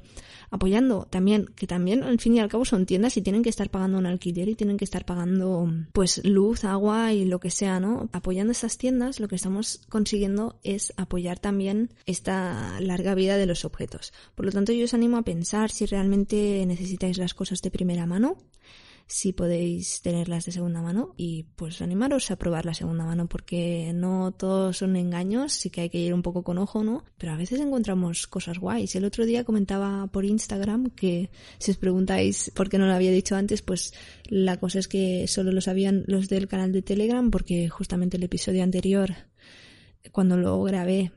apoyando 0.51 1.07
también, 1.11 1.47
que 1.55 1.67
también 1.67 2.03
al 2.03 2.19
fin 2.19 2.35
y 2.35 2.41
al 2.41 2.49
cabo 2.49 2.65
son 2.65 2.87
tiendas 2.87 3.17
y 3.19 3.23
tienen 3.23 3.43
que 3.43 3.51
estar 3.51 3.71
pagando 3.71 3.99
un 3.99 4.07
alquiler 4.07 4.49
y 4.49 4.55
tienen 4.55 4.79
que 4.79 4.87
estar 4.87 5.05
pagando 5.05 5.71
pues 5.93 6.25
luz, 6.25 6.65
agua 6.65 7.13
y 7.13 7.27
lo 7.27 7.41
que 7.41 7.51
sea, 7.51 7.79
¿no? 7.79 8.09
Apoyando 8.13 8.53
estas 8.53 8.79
tiendas 8.79 9.21
lo 9.21 9.29
que 9.29 9.37
estamos 9.37 9.83
consiguiendo 9.91 10.59
es 10.65 10.95
apoyar 10.97 11.39
también 11.39 11.91
esta 12.07 12.81
larga 12.81 13.15
vida 13.15 13.37
de 13.37 13.45
los 13.45 13.67
objetos. 13.67 14.15
Por 14.35 14.47
lo 14.47 14.53
tanto, 14.53 14.73
yo 14.73 14.87
os 14.87 14.95
animo 14.95 15.19
a 15.19 15.23
pensar 15.23 15.71
si 15.71 15.85
realmente 15.85 16.65
necesitáis 16.67 17.19
las 17.19 17.35
cosas 17.35 17.61
de 17.61 17.71
primera 17.71 18.07
mano 18.07 18.39
si 19.11 19.33
podéis 19.33 20.03
tenerlas 20.03 20.45
de 20.45 20.53
segunda 20.53 20.81
mano 20.81 21.15
y 21.17 21.43
pues 21.57 21.83
animaros 21.83 22.31
a 22.31 22.37
probar 22.37 22.65
la 22.65 22.75
segunda 22.75 23.05
mano 23.05 23.27
porque 23.27 23.91
no 23.93 24.31
todos 24.31 24.79
son 24.79 24.95
engaños, 24.95 25.53
sí 25.53 25.69
que 25.69 25.81
hay 25.81 25.91
que 25.91 25.99
ir 25.99 26.15
un 26.15 26.23
poco 26.23 26.45
con 26.45 26.59
ojo, 26.59 26.85
¿no? 26.85 27.05
Pero 27.19 27.33
a 27.33 27.37
veces 27.37 27.59
encontramos 27.59 28.29
cosas 28.29 28.61
guays. 28.61 28.95
El 28.95 29.05
otro 29.05 29.27
día 29.27 29.43
comentaba 29.43 30.07
por 30.07 30.25
Instagram 30.25 30.91
que 30.91 31.29
si 31.59 31.73
os 31.73 31.77
preguntáis 31.77 32.53
por 32.55 32.69
qué 32.69 32.79
no 32.79 32.87
lo 32.87 32.93
había 32.93 33.11
dicho 33.11 33.35
antes, 33.35 33.63
pues 33.63 33.93
la 34.27 34.61
cosa 34.61 34.79
es 34.79 34.87
que 34.87 35.27
solo 35.27 35.51
lo 35.51 35.61
sabían 35.61 36.05
los 36.07 36.29
del 36.29 36.47
canal 36.47 36.71
de 36.71 36.83
Telegram 36.83 37.33
porque 37.33 37.69
justamente 37.69 38.17
el 38.17 38.23
episodio 38.23 38.63
anterior 38.63 39.17
cuando 40.13 40.37
lo 40.37 40.63
grabé 40.63 41.11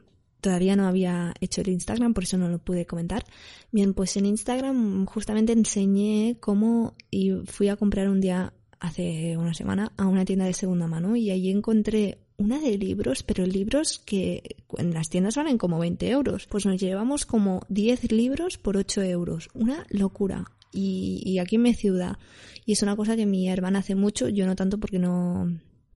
todavía 0.44 0.76
no 0.76 0.86
había 0.86 1.34
hecho 1.40 1.62
el 1.62 1.70
Instagram, 1.70 2.14
por 2.14 2.26
eso 2.26 2.38
no 2.38 2.50
lo 2.50 2.60
pude 2.60 2.86
comentar. 2.86 3.26
Bien, 3.72 3.94
pues 3.94 4.16
en 4.18 4.26
Instagram 4.26 5.06
justamente 5.06 5.54
enseñé 5.54 6.38
cómo 6.40 6.96
y 7.10 7.32
fui 7.46 7.70
a 7.70 7.78
comprar 7.78 8.10
un 8.10 8.20
día 8.22 8.54
hace 8.80 9.38
una 9.38 9.54
semana 9.54 9.94
a 9.98 10.06
una 10.06 10.26
tienda 10.26 10.46
de 10.46 10.54
segunda 10.54 10.86
mano 10.88 11.16
y 11.16 11.32
allí 11.32 11.50
encontré 11.50 12.18
una 12.36 12.60
de 12.60 12.78
libros, 12.78 13.24
pero 13.24 13.46
libros 13.46 14.00
que 14.06 14.58
en 14.78 14.94
las 14.94 15.10
tiendas 15.10 15.38
valen 15.38 15.58
como 15.58 15.80
20 15.80 16.10
euros. 16.10 16.46
Pues 16.48 16.66
nos 16.66 16.82
llevamos 16.82 17.26
como 17.26 17.62
10 17.70 18.12
libros 18.12 18.58
por 18.58 18.76
8 18.76 19.02
euros. 19.04 19.50
Una 19.54 19.86
locura. 19.90 20.46
Y, 20.74 21.22
y 21.24 21.40
aquí 21.40 21.56
en 21.56 21.62
mi 21.62 21.74
ciudad. 21.74 22.18
Y 22.66 22.74
es 22.74 22.82
una 22.82 22.98
cosa 22.98 23.16
que 23.16 23.26
mi 23.26 23.48
hermana 23.48 23.80
hace 23.80 23.96
mucho, 23.96 24.28
yo 24.28 24.46
no 24.46 24.56
tanto 24.56 24.80
porque 24.80 25.00
no, 25.00 25.48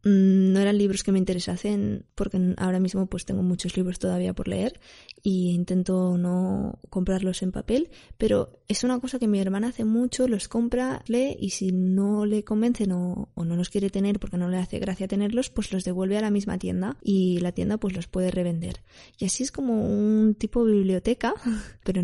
no 0.07 0.59
eran 0.59 0.77
libros 0.77 1.03
que 1.03 1.11
me 1.11 1.19
interesasen 1.19 2.05
porque 2.15 2.55
ahora 2.57 2.79
mismo 2.79 3.07
pues 3.07 3.25
tengo 3.25 3.43
muchos 3.43 3.75
libros 3.75 3.99
todavía 3.99 4.33
por 4.33 4.47
leer 4.47 4.79
y 5.21 5.51
intento 5.51 6.17
no 6.17 6.79
comprarlos 6.89 7.41
en 7.41 7.51
papel, 7.51 7.89
pero 8.17 8.61
es 8.67 8.83
una 8.83 8.99
cosa 8.99 9.19
que 9.19 9.27
mi 9.27 9.39
hermana 9.39 9.69
hace 9.69 9.85
mucho, 9.85 10.27
los 10.27 10.47
compra, 10.47 11.03
lee 11.07 11.35
y 11.39 11.49
si 11.51 11.71
no 11.71 12.25
le 12.25 12.43
convencen 12.43 12.91
o, 12.91 13.29
no 13.35 13.55
los 13.55 13.69
quiere 13.69 13.89
tener 13.89 14.19
porque 14.19 14.37
no 14.37 14.49
le 14.49 14.57
hace 14.57 14.79
gracia 14.79 15.07
tenerlos, 15.07 15.49
pues 15.49 15.71
los 15.71 15.83
devuelve 15.83 16.17
a 16.17 16.21
la 16.21 16.31
misma 16.31 16.57
tienda 16.57 16.97
y 17.01 17.39
la 17.39 17.51
tienda 17.51 17.77
pues 17.77 17.95
los 17.95 18.07
puede 18.07 18.31
revender. 18.31 18.83
Y 19.17 19.25
así 19.25 19.43
es 19.43 19.51
como 19.51 19.83
un 19.83 20.35
tipo 20.35 20.65
de 20.65 20.73
biblioteca, 20.73 21.33
pero 21.83 22.01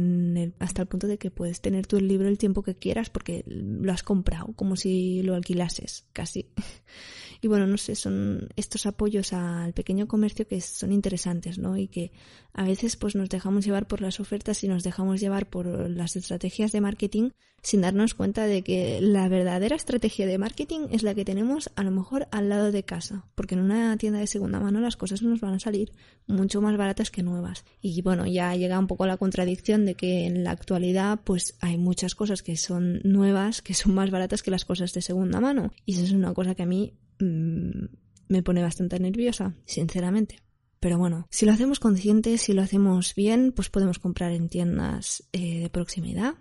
hasta 0.59 0.81
el 0.81 0.87
punto 0.87 1.07
de 1.07 1.17
que 1.17 1.31
puedes 1.31 1.61
tener 1.61 1.87
tú 1.87 1.97
el 1.97 2.07
libro 2.07 2.27
el 2.27 2.37
tiempo 2.37 2.63
que 2.63 2.75
quieras 2.75 3.09
porque 3.09 3.43
lo 3.47 3.91
has 3.91 4.03
comprado, 4.03 4.53
como 4.55 4.75
si 4.75 5.21
lo 5.23 5.35
alquilases, 5.35 6.05
casi. 6.13 6.47
Y 7.43 7.47
bueno, 7.49 7.67
no 7.67 7.77
sé, 7.77 7.95
son 7.95 8.47
estos 8.55 8.85
apoyos 8.85 9.33
al 9.33 9.73
pequeño 9.73 10.07
comercio 10.07 10.47
que 10.47 10.61
son 10.61 10.93
interesantes, 10.93 11.57
¿no? 11.57 11.75
Y 11.77 11.89
que 11.89 12.13
a 12.53 12.63
veces 12.63 12.95
pues 12.95 13.15
nos 13.15 13.27
dejamos 13.27 13.65
llevar 13.65 13.85
por 13.85 13.99
las 13.99 14.21
ofertas 14.21 14.63
y 14.63 14.69
nos 14.69 14.81
dejamos 14.81 15.19
llevar 15.19 15.49
por 15.49 15.67
las 15.89 16.15
estrategias 16.15 16.71
de 16.71 16.79
marketing 16.79 17.31
sin 17.61 17.81
darnos 17.81 18.13
cuenta 18.13 18.45
de 18.45 18.61
que 18.61 18.99
la 19.01 19.27
verdadera 19.27 19.75
estrategia 19.75 20.25
de 20.25 20.37
marketing 20.37 20.87
es 20.91 21.03
la 21.03 21.15
que 21.15 21.25
tenemos 21.25 21.69
a 21.75 21.83
lo 21.83 21.91
mejor 21.91 22.27
al 22.31 22.49
lado 22.49 22.71
de 22.71 22.83
casa, 22.83 23.25
porque 23.35 23.55
en 23.55 23.61
una 23.61 23.97
tienda 23.97 24.19
de 24.19 24.27
segunda 24.27 24.59
mano 24.59 24.81
las 24.81 24.97
cosas 24.97 25.21
nos 25.21 25.39
van 25.39 25.55
a 25.55 25.59
salir 25.59 25.91
mucho 26.27 26.61
más 26.61 26.77
baratas 26.77 27.09
que 27.09 27.23
nuevas. 27.23 27.63
Y 27.81 28.01
bueno, 28.01 28.25
ya 28.25 28.55
llega 28.55 28.79
un 28.79 28.87
poco 28.87 29.05
la 29.05 29.17
contradicción 29.17 29.85
de 29.85 29.95
que 29.95 30.25
en 30.25 30.43
la 30.43 30.51
actualidad 30.51 31.19
pues 31.23 31.57
hay 31.59 31.77
muchas 31.77 32.15
cosas 32.15 32.41
que 32.41 32.55
son 32.55 33.01
nuevas 33.03 33.61
que 33.61 33.73
son 33.73 33.93
más 33.95 34.11
baratas 34.11 34.43
que 34.43 34.51
las 34.51 34.65
cosas 34.65 34.93
de 34.93 35.01
segunda 35.01 35.39
mano. 35.39 35.73
Y 35.85 35.95
eso 35.95 36.03
es 36.03 36.11
una 36.11 36.33
cosa 36.33 36.55
que 36.55 36.63
a 36.63 36.67
mí 36.67 36.93
Mm, 37.23 37.85
me 38.27 38.43
pone 38.43 38.61
bastante 38.61 38.99
nerviosa, 38.99 39.55
sinceramente. 39.65 40.39
Pero 40.79 40.97
bueno, 40.97 41.27
si 41.29 41.45
lo 41.45 41.53
hacemos 41.53 41.79
consciente, 41.79 42.37
si 42.37 42.51
lo 42.53 42.61
hacemos 42.61 43.15
bien, 43.15 43.53
pues 43.55 43.69
podemos 43.69 43.99
comprar 43.99 44.31
en 44.33 44.49
tiendas 44.49 45.23
eh, 45.31 45.61
de 45.61 45.69
proximidad 45.69 46.35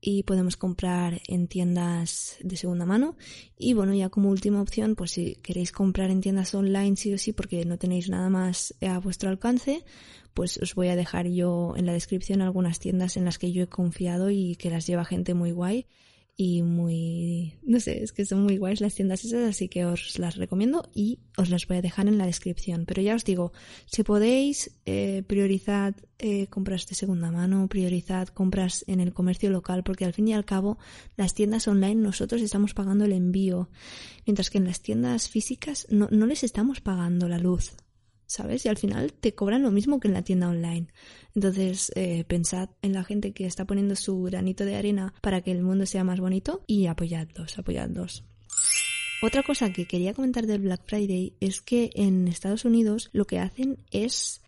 y 0.00 0.22
podemos 0.22 0.56
comprar 0.56 1.20
en 1.28 1.46
tiendas 1.48 2.36
de 2.40 2.56
segunda 2.56 2.86
mano. 2.86 3.16
Y 3.58 3.74
bueno, 3.74 3.92
ya 3.92 4.08
como 4.08 4.30
última 4.30 4.62
opción, 4.62 4.96
pues 4.96 5.10
si 5.10 5.34
queréis 5.36 5.72
comprar 5.72 6.10
en 6.10 6.22
tiendas 6.22 6.54
online 6.54 6.96
sí 6.96 7.12
o 7.12 7.18
sí 7.18 7.32
porque 7.32 7.64
no 7.66 7.76
tenéis 7.76 8.08
nada 8.08 8.30
más 8.30 8.74
a 8.80 8.98
vuestro 8.98 9.28
alcance, 9.28 9.84
pues 10.32 10.56
os 10.58 10.74
voy 10.74 10.88
a 10.88 10.96
dejar 10.96 11.28
yo 11.28 11.74
en 11.76 11.84
la 11.84 11.92
descripción 11.92 12.40
algunas 12.40 12.78
tiendas 12.78 13.18
en 13.18 13.26
las 13.26 13.38
que 13.38 13.52
yo 13.52 13.64
he 13.64 13.68
confiado 13.68 14.30
y 14.30 14.56
que 14.56 14.70
las 14.70 14.86
lleva 14.86 15.04
gente 15.04 15.34
muy 15.34 15.52
guay 15.52 15.86
y 16.36 16.62
muy, 16.62 17.58
no 17.62 17.78
sé, 17.78 18.02
es 18.02 18.12
que 18.12 18.24
son 18.24 18.44
muy 18.44 18.56
guays 18.56 18.80
las 18.80 18.94
tiendas 18.94 19.24
esas, 19.24 19.48
así 19.48 19.68
que 19.68 19.84
os 19.84 20.18
las 20.18 20.36
recomiendo 20.36 20.88
y 20.94 21.20
os 21.36 21.50
las 21.50 21.66
voy 21.66 21.76
a 21.76 21.82
dejar 21.82 22.08
en 22.08 22.16
la 22.16 22.26
descripción. 22.26 22.84
Pero 22.86 23.02
ya 23.02 23.14
os 23.14 23.24
digo, 23.24 23.52
si 23.86 24.02
podéis, 24.02 24.78
eh, 24.86 25.22
priorizad 25.26 25.94
eh, 26.18 26.46
compras 26.46 26.86
de 26.86 26.94
segunda 26.94 27.30
mano, 27.30 27.68
priorizad 27.68 28.28
compras 28.28 28.84
en 28.88 29.00
el 29.00 29.12
comercio 29.12 29.50
local, 29.50 29.82
porque 29.84 30.06
al 30.06 30.14
fin 30.14 30.28
y 30.28 30.32
al 30.32 30.46
cabo 30.46 30.78
las 31.16 31.34
tiendas 31.34 31.68
online 31.68 31.96
nosotros 31.96 32.40
estamos 32.40 32.72
pagando 32.72 33.04
el 33.04 33.12
envío, 33.12 33.68
mientras 34.26 34.48
que 34.48 34.58
en 34.58 34.64
las 34.64 34.80
tiendas 34.80 35.28
físicas 35.28 35.86
no, 35.90 36.08
no 36.10 36.26
les 36.26 36.44
estamos 36.44 36.80
pagando 36.80 37.28
la 37.28 37.38
luz. 37.38 37.74
¿Sabes? 38.32 38.64
Y 38.64 38.68
al 38.68 38.78
final 38.78 39.12
te 39.12 39.34
cobran 39.34 39.62
lo 39.62 39.70
mismo 39.70 40.00
que 40.00 40.08
en 40.08 40.14
la 40.14 40.22
tienda 40.22 40.48
online. 40.48 40.88
Entonces, 41.34 41.92
eh, 41.94 42.24
pensad 42.24 42.70
en 42.80 42.94
la 42.94 43.04
gente 43.04 43.32
que 43.32 43.46
está 43.46 43.66
poniendo 43.66 43.94
su 43.94 44.22
granito 44.22 44.64
de 44.64 44.76
arena 44.76 45.12
para 45.20 45.42
que 45.42 45.52
el 45.52 45.62
mundo 45.62 45.86
sea 45.86 46.02
más 46.02 46.18
bonito 46.18 46.64
y 46.66 46.86
apoyadlos, 46.86 47.58
apoyadlos. 47.58 48.24
Otra 49.22 49.42
cosa 49.42 49.72
que 49.72 49.86
quería 49.86 50.14
comentar 50.14 50.46
del 50.46 50.62
Black 50.62 50.82
Friday 50.86 51.34
es 51.40 51.60
que 51.60 51.90
en 51.94 52.26
Estados 52.26 52.64
Unidos 52.64 53.10
lo 53.12 53.26
que 53.26 53.38
hacen 53.38 53.78
es 53.90 54.40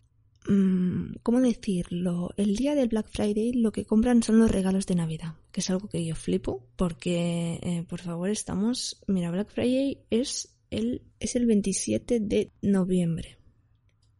mm, 0.49 1.17
¿cómo 1.23 1.39
decirlo? 1.39 2.31
El 2.37 2.55
día 2.55 2.75
del 2.75 2.89
Black 2.89 3.07
Friday 3.09 3.53
lo 3.53 3.71
que 3.71 3.85
compran 3.85 4.23
son 4.23 4.39
los 4.39 4.51
regalos 4.51 4.85
de 4.87 4.95
Navidad, 4.95 5.35
que 5.51 5.61
es 5.61 5.69
algo 5.69 5.87
que 5.87 6.03
yo 6.03 6.15
flipo, 6.15 6.67
porque, 6.75 7.59
eh, 7.61 7.85
por 7.87 8.01
favor, 8.01 8.29
estamos... 8.29 9.01
Mira, 9.07 9.31
Black 9.31 9.51
Friday 9.51 9.99
es 10.09 10.57
el, 10.71 11.03
es 11.19 11.35
el 11.35 11.45
27 11.45 12.19
de 12.19 12.51
noviembre 12.61 13.37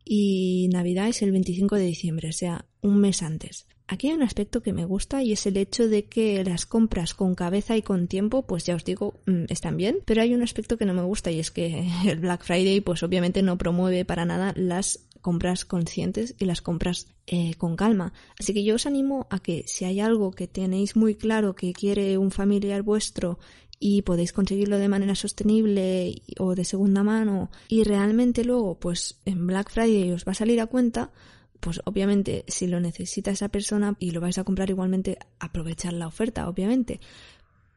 y 0.05 0.69
Navidad 0.71 1.09
es 1.09 1.21
el 1.23 1.31
25 1.31 1.75
de 1.75 1.85
diciembre, 1.85 2.29
o 2.29 2.33
sea, 2.33 2.65
un 2.81 2.99
mes 2.99 3.23
antes. 3.23 3.67
Aquí 3.87 4.07
hay 4.07 4.15
un 4.15 4.23
aspecto 4.23 4.63
que 4.63 4.73
me 4.73 4.85
gusta 4.85 5.21
y 5.21 5.31
es 5.31 5.45
el 5.45 5.57
hecho 5.57 5.87
de 5.87 6.05
que 6.05 6.43
las 6.43 6.65
compras 6.65 7.13
con 7.13 7.35
cabeza 7.35 7.77
y 7.77 7.83
con 7.83 8.07
tiempo, 8.07 8.43
pues 8.43 8.65
ya 8.65 8.75
os 8.75 8.83
digo, 8.83 9.19
mm, 9.27 9.45
están 9.49 9.77
bien, 9.77 9.97
pero 10.05 10.21
hay 10.21 10.33
un 10.33 10.41
aspecto 10.41 10.77
que 10.77 10.85
no 10.85 10.93
me 10.93 11.03
gusta 11.03 11.31
y 11.31 11.39
es 11.39 11.51
que 11.51 11.87
el 12.05 12.19
Black 12.19 12.43
Friday 12.43 12.81
pues 12.81 13.03
obviamente 13.03 13.41
no 13.41 13.57
promueve 13.57 14.05
para 14.05 14.25
nada 14.25 14.53
las 14.55 15.07
compras 15.21 15.65
conscientes 15.65 16.35
y 16.37 16.45
las 16.45 16.61
compras 16.61 17.07
eh, 17.25 17.55
con 17.55 17.75
calma. 17.75 18.13
Así 18.39 18.53
que 18.53 18.63
yo 18.63 18.75
os 18.75 18.85
animo 18.85 19.25
a 19.31 19.39
que 19.39 19.63
si 19.67 19.83
hay 19.83 19.99
algo 19.99 20.31
que 20.31 20.47
tenéis 20.47 20.95
muy 20.95 21.15
claro 21.15 21.55
que 21.55 21.73
quiere 21.73 22.19
un 22.19 22.29
familiar 22.29 22.83
vuestro 22.83 23.39
y 23.79 24.01
podéis 24.01 24.33
conseguirlo 24.33 24.77
de 24.77 24.87
manera 24.87 25.15
sostenible 25.15 26.21
o 26.39 26.55
de 26.55 26.65
segunda 26.65 27.03
mano 27.03 27.51
y 27.67 27.83
realmente 27.83 28.43
luego 28.43 28.79
pues 28.79 29.19
en 29.25 29.45
Black 29.47 29.71
Friday 29.71 30.11
os 30.11 30.25
va 30.25 30.31
a 30.31 30.35
salir 30.35 30.61
a 30.61 30.67
cuenta, 30.67 31.11
pues 31.59 31.81
obviamente 31.85 32.45
si 32.47 32.67
lo 32.67 32.79
necesita 32.79 33.31
esa 33.31 33.49
persona 33.49 33.95
y 33.99 34.11
lo 34.11 34.21
vais 34.21 34.37
a 34.37 34.43
comprar 34.43 34.69
igualmente 34.69 35.17
aprovechar 35.39 35.93
la 35.93 36.07
oferta, 36.07 36.47
obviamente. 36.47 36.99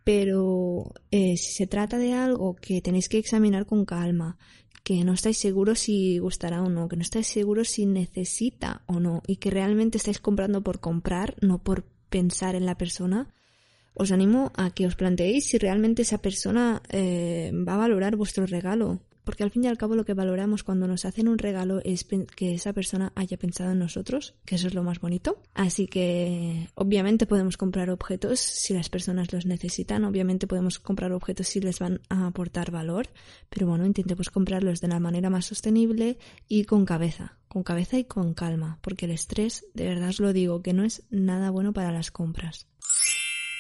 Pero 0.05 0.95
eh, 1.11 1.37
si 1.37 1.53
se 1.53 1.67
trata 1.67 1.99
de 1.99 2.15
algo 2.15 2.55
que 2.57 2.81
tenéis 2.81 3.09
que 3.09 3.19
examinar 3.19 3.67
con 3.67 3.85
calma, 3.85 4.39
que 4.83 5.05
no 5.05 5.13
estáis 5.13 5.37
seguros 5.37 5.81
si 5.81 6.19
gustará 6.19 6.63
o 6.63 6.71
no, 6.71 6.89
que 6.89 6.97
no 6.97 7.03
estáis 7.03 7.27
seguros 7.27 7.69
si 7.69 7.85
necesita 7.85 8.83
o 8.87 9.01
no 9.01 9.23
y 9.27 9.37
que 9.37 9.51
realmente 9.51 9.99
estáis 9.99 10.19
comprando 10.19 10.63
por 10.63 10.81
comprar, 10.81 11.37
no 11.43 11.63
por 11.63 11.85
pensar 12.09 12.55
en 12.55 12.65
la 12.65 12.79
persona, 12.79 13.29
os 13.99 14.13
animo 14.13 14.53
a 14.57 14.71
que 14.71 14.87
os 14.87 14.97
planteéis 14.97 15.47
si 15.51 15.59
realmente 15.59 16.03
esa 16.03 16.19
persona 16.19 16.81
eh, 16.89 17.51
va 17.53 17.75
a 17.75 17.85
valorar 17.85 18.17
vuestro 18.17 18.47
regalo. 18.47 19.01
Porque 19.29 19.45
al 19.45 19.51
fin 19.51 19.65
y 19.65 19.67
al 19.67 19.77
cabo 19.77 19.95
lo 19.95 20.07
que 20.07 20.15
valoramos 20.15 20.65
cuando 20.65 20.89
nos 20.89 21.05
hacen 21.05 21.29
un 21.29 21.37
regalo 21.37 21.83
es 21.85 22.07
que 22.35 22.55
esa 22.55 22.73
persona 22.73 23.13
haya 23.15 23.37
pensado 23.37 23.73
en 23.73 23.79
nosotros, 23.79 24.35
que 24.47 24.55
eso 24.55 24.69
es 24.69 24.75
lo 24.75 24.83
más 24.83 25.01
bonito. 25.01 25.43
Así 25.53 25.87
que 25.87 26.71
obviamente 26.75 27.27
podemos 27.27 27.59
comprar 27.59 27.91
objetos 27.91 28.41
si 28.41 28.73
las 28.73 28.89
personas 28.89 29.31
los 29.31 29.45
necesitan, 29.45 30.07
obviamente 30.07 30.47
podemos 30.47 30.79
comprar 30.79 31.13
objetos 31.13 31.49
si 31.49 31.61
les 31.61 31.79
van 31.79 32.01
a 32.09 32.27
aportar 32.27 32.71
valor, 32.71 33.11
pero 33.51 33.67
bueno, 33.67 33.85
intentemos 33.85 34.31
comprarlos 34.31 34.81
de 34.81 34.89
la 34.89 34.99
manera 34.99 35.29
más 35.29 35.45
sostenible 35.45 36.17
y 36.49 36.65
con 36.65 36.87
cabeza, 36.87 37.37
con 37.49 37.63
cabeza 37.63 37.99
y 37.99 38.05
con 38.05 38.33
calma, 38.33 38.79
porque 38.81 39.05
el 39.05 39.11
estrés, 39.11 39.67
de 39.75 39.89
verdad 39.89 40.09
os 40.09 40.21
lo 40.21 40.33
digo, 40.33 40.63
que 40.63 40.73
no 40.73 40.85
es 40.85 41.03
nada 41.11 41.51
bueno 41.51 41.75
para 41.75 41.93
las 41.93 42.11
compras. 42.11 42.67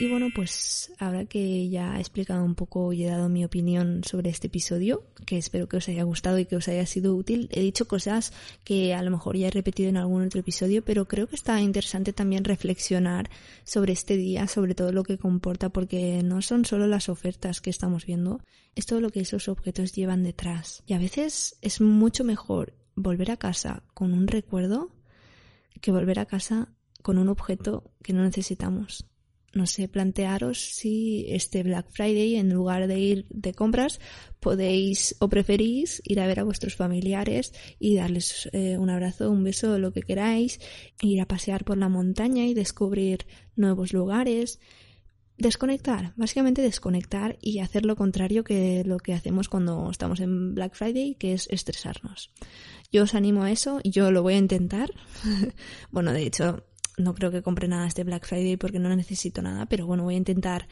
Y 0.01 0.09
bueno, 0.09 0.29
pues 0.33 0.93
ahora 1.01 1.25
que 1.25 1.69
ya 1.69 1.97
he 1.97 2.01
explicado 2.01 2.45
un 2.45 2.55
poco 2.55 2.93
y 2.93 3.03
he 3.03 3.09
dado 3.09 3.29
mi 3.29 3.45
opinión 3.45 4.05
sobre 4.05 4.31
este 4.31 4.47
episodio, 4.47 5.03
que 5.27 5.39
espero 5.39 5.69
que 5.69 5.79
os 5.79 5.89
haya 5.89 6.05
gustado 6.05 6.39
y 6.39 6.47
que 6.47 6.55
os 6.55 6.69
haya 6.69 6.87
sido 6.87 7.17
útil, 7.17 7.49
he 7.51 7.61
dicho 7.63 7.89
cosas 7.89 8.33
que 8.63 8.95
a 8.95 9.03
lo 9.03 9.11
mejor 9.11 9.37
ya 9.37 9.49
he 9.49 9.51
repetido 9.51 9.89
en 9.89 9.97
algún 9.97 10.25
otro 10.25 10.39
episodio, 10.39 10.85
pero 10.85 11.09
creo 11.09 11.27
que 11.27 11.35
está 11.35 11.61
interesante 11.61 12.13
también 12.13 12.45
reflexionar 12.45 13.29
sobre 13.65 13.93
este 13.93 14.17
día, 14.17 14.47
sobre 14.47 14.77
todo 14.77 14.93
lo 14.93 15.03
que 15.03 15.19
comporta, 15.19 15.71
porque 15.71 16.23
no 16.23 16.43
son 16.43 16.65
solo 16.65 16.87
las 16.87 17.09
ofertas 17.09 17.61
que 17.61 17.71
estamos 17.71 18.07
viendo, 18.07 18.41
es 18.77 18.87
todo 18.87 19.01
lo 19.01 19.11
que 19.11 19.19
esos 19.19 19.49
objetos 19.49 19.95
llevan 19.95 20.23
detrás. 20.23 20.85
Y 20.87 20.93
a 20.93 20.99
veces 20.99 21.57
es 21.61 21.81
mucho 21.81 22.23
mejor 22.23 22.73
volver 22.95 23.33
a 23.33 23.37
casa 23.37 23.83
con 23.95 24.13
un 24.13 24.29
recuerdo 24.29 24.93
que 25.81 25.91
volver 25.91 26.21
a 26.21 26.27
casa 26.27 26.69
con 27.03 27.19
un 27.19 27.29
objeto 27.29 27.91
que 28.05 28.13
no 28.13 28.23
necesitamos 28.23 29.08
no 29.53 29.67
sé, 29.67 29.89
plantearos 29.89 30.59
si 30.59 31.27
este 31.29 31.63
Black 31.63 31.87
Friday, 31.91 32.37
en 32.37 32.53
lugar 32.53 32.87
de 32.87 32.99
ir 32.99 33.27
de 33.31 33.55
compras, 33.55 34.01
podéis 34.41 35.17
o 35.21 35.29
preferís 35.29 36.03
ir 36.05 36.21
a 36.21 36.27
ver 36.27 36.41
a 36.41 36.45
vuestros 36.45 36.77
familiares 36.77 37.53
y 37.79 37.97
darles 37.97 38.49
eh, 38.53 38.77
un 38.79 38.91
abrazo, 38.91 39.31
un 39.31 39.45
beso, 39.45 39.79
lo 39.79 39.93
que 39.93 40.03
queráis, 40.03 40.61
ir 41.01 41.21
a 41.21 41.27
pasear 41.27 41.65
por 41.65 41.79
la 41.79 41.89
montaña 41.89 42.45
y 42.45 42.55
descubrir 42.55 43.27
nuevos 43.57 43.93
lugares. 43.93 44.61
Desconectar, 45.39 46.15
básicamente 46.17 46.63
desconectar 46.63 47.39
y 47.41 47.61
hacer 47.61 47.87
lo 47.87 47.95
contrario 47.95 48.43
que 48.43 48.83
lo 48.85 48.99
que 48.99 49.15
hacemos 49.15 49.49
cuando 49.49 49.89
estamos 49.89 50.19
en 50.19 50.55
Black 50.55 50.75
Friday, 50.75 51.15
que 51.15 51.33
es 51.33 51.47
estresarnos. 51.49 52.33
Yo 52.91 53.05
os 53.05 53.15
animo 53.15 53.45
a 53.45 53.53
eso, 53.53 53.81
yo 53.85 54.11
lo 54.11 54.23
voy 54.23 54.35
a 54.35 54.39
intentar. 54.39 54.91
bueno, 55.93 56.13
de 56.13 56.23
hecho, 56.23 56.65
no 56.99 57.15
creo 57.15 57.31
que 57.31 57.43
compre 57.43 57.69
nada 57.69 57.87
este 57.87 58.05
Black 58.05 58.27
Friday 58.27 58.57
porque 58.57 58.79
no 58.79 58.95
necesito 58.95 59.43
nada, 59.43 59.67
pero 59.67 59.87
bueno, 59.87 60.05
voy 60.05 60.15
a 60.15 60.19
intentar 60.19 60.69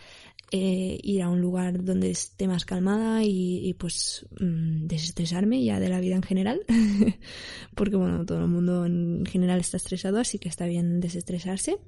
eh, 0.51 0.99
ir 1.03 1.23
a 1.23 1.29
un 1.29 1.41
lugar 1.41 1.83
donde 1.85 2.11
esté 2.11 2.47
más 2.47 2.65
calmada 2.65 3.23
y, 3.25 3.75
pues 3.79 4.27
mm, 4.39 4.87
desestresarme 4.87 5.65
ya 5.65 5.81
de 5.81 5.89
la 5.89 6.01
vida 6.01 6.17
en 6.17 6.23
general, 6.23 6.61
porque 7.75 7.97
bueno, 7.97 8.25
todo 8.27 8.41
el 8.41 8.49
mundo 8.49 8.87
en 8.87 9.25
general 9.27 9.61
está 9.61 9.77
estresado, 9.77 10.19
así 10.19 10.39
que 10.39 10.49
está 10.49 10.67
bien 10.67 11.01
desestresarse. 11.01 11.79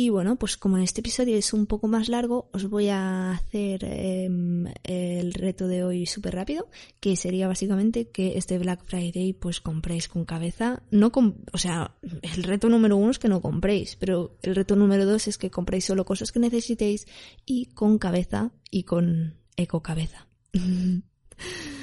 Y 0.00 0.10
bueno, 0.10 0.36
pues 0.36 0.56
como 0.56 0.76
en 0.76 0.84
este 0.84 1.00
episodio 1.00 1.36
es 1.36 1.52
un 1.52 1.66
poco 1.66 1.88
más 1.88 2.08
largo, 2.08 2.48
os 2.52 2.70
voy 2.70 2.88
a 2.88 3.32
hacer 3.32 3.82
em, 3.82 4.66
el 4.84 5.34
reto 5.34 5.66
de 5.66 5.82
hoy 5.82 6.06
súper 6.06 6.36
rápido, 6.36 6.68
que 7.00 7.16
sería 7.16 7.48
básicamente 7.48 8.08
que 8.08 8.38
este 8.38 8.58
Black 8.58 8.84
Friday 8.84 9.32
pues 9.32 9.60
compréis 9.60 10.06
con 10.06 10.24
cabeza. 10.24 10.84
No 10.92 11.10
o 11.52 11.58
sea, 11.58 11.96
el 12.22 12.44
reto 12.44 12.68
número 12.68 12.96
uno 12.96 13.10
es 13.10 13.18
que 13.18 13.26
no 13.26 13.40
compréis, 13.40 13.96
pero 13.96 14.38
el 14.42 14.54
reto 14.54 14.76
número 14.76 15.04
dos 15.04 15.26
es 15.26 15.36
que 15.36 15.50
compréis 15.50 15.86
solo 15.86 16.04
cosas 16.04 16.30
que 16.30 16.38
necesitéis 16.38 17.08
y 17.44 17.66
con 17.66 17.98
cabeza 17.98 18.52
y 18.70 18.84
con 18.84 19.34
eco 19.56 19.82
cabeza. 19.82 20.28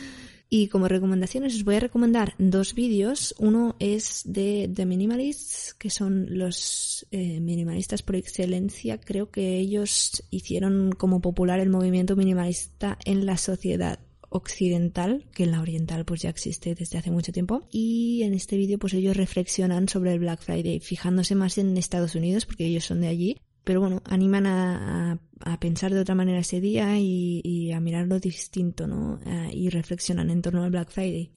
Y 0.49 0.67
como 0.67 0.88
recomendaciones 0.88 1.55
os 1.55 1.63
voy 1.63 1.75
a 1.75 1.79
recomendar 1.79 2.36
dos 2.38 2.75
vídeos. 2.75 3.36
Uno 3.39 3.75
es 3.79 4.21
de 4.25 4.69
The 4.73 4.86
Minimalists, 4.86 5.73
que 5.73 5.89
son 5.89 6.38
los 6.38 7.08
eh, 7.12 7.39
minimalistas 7.39 8.03
por 8.03 8.15
excelencia. 8.15 8.99
Creo 8.99 9.31
que 9.31 9.58
ellos 9.58 10.23
hicieron 10.29 10.91
como 10.91 11.21
popular 11.21 11.60
el 11.60 11.69
movimiento 11.69 12.15
minimalista 12.15 12.97
en 13.05 13.25
la 13.25 13.38
sociedad 13.38 13.99
occidental, 14.29 15.25
que 15.34 15.43
en 15.43 15.51
la 15.51 15.62
oriental 15.62 16.03
pues 16.05 16.21
ya 16.21 16.29
existe 16.29 16.75
desde 16.75 16.97
hace 16.97 17.12
mucho 17.12 17.31
tiempo. 17.31 17.67
Y 17.71 18.23
en 18.23 18.34
este 18.34 18.58
vídeo 18.58 18.77
pues 18.77 18.93
ellos 18.93 19.17
reflexionan 19.17 19.88
sobre 19.88 20.13
el 20.13 20.19
Black 20.19 20.41
Friday, 20.41 20.79
fijándose 20.79 21.36
más 21.36 21.58
en 21.58 21.77
Estados 21.77 22.15
Unidos, 22.15 22.45
porque 22.45 22.65
ellos 22.65 22.86
son 22.86 23.01
de 23.01 23.08
allí, 23.08 23.38
pero 23.65 23.82
bueno, 23.82 24.01
animan 24.06 24.45
a, 24.47 25.19
pensar 25.60 25.93
de 25.93 25.99
otra 25.99 26.15
manera 26.15 26.39
ese 26.39 26.62
día 26.62 26.97
y, 26.97 27.71
a 27.73 27.80
mirarlo 27.82 28.19
distinto, 28.19 28.88
¿no? 28.88 29.19
Y 29.51 29.69
reflexionan 29.69 30.30
en 30.30 30.41
torno 30.41 30.63
al 30.63 30.71
Black 30.71 30.91
Friday. 30.91 31.36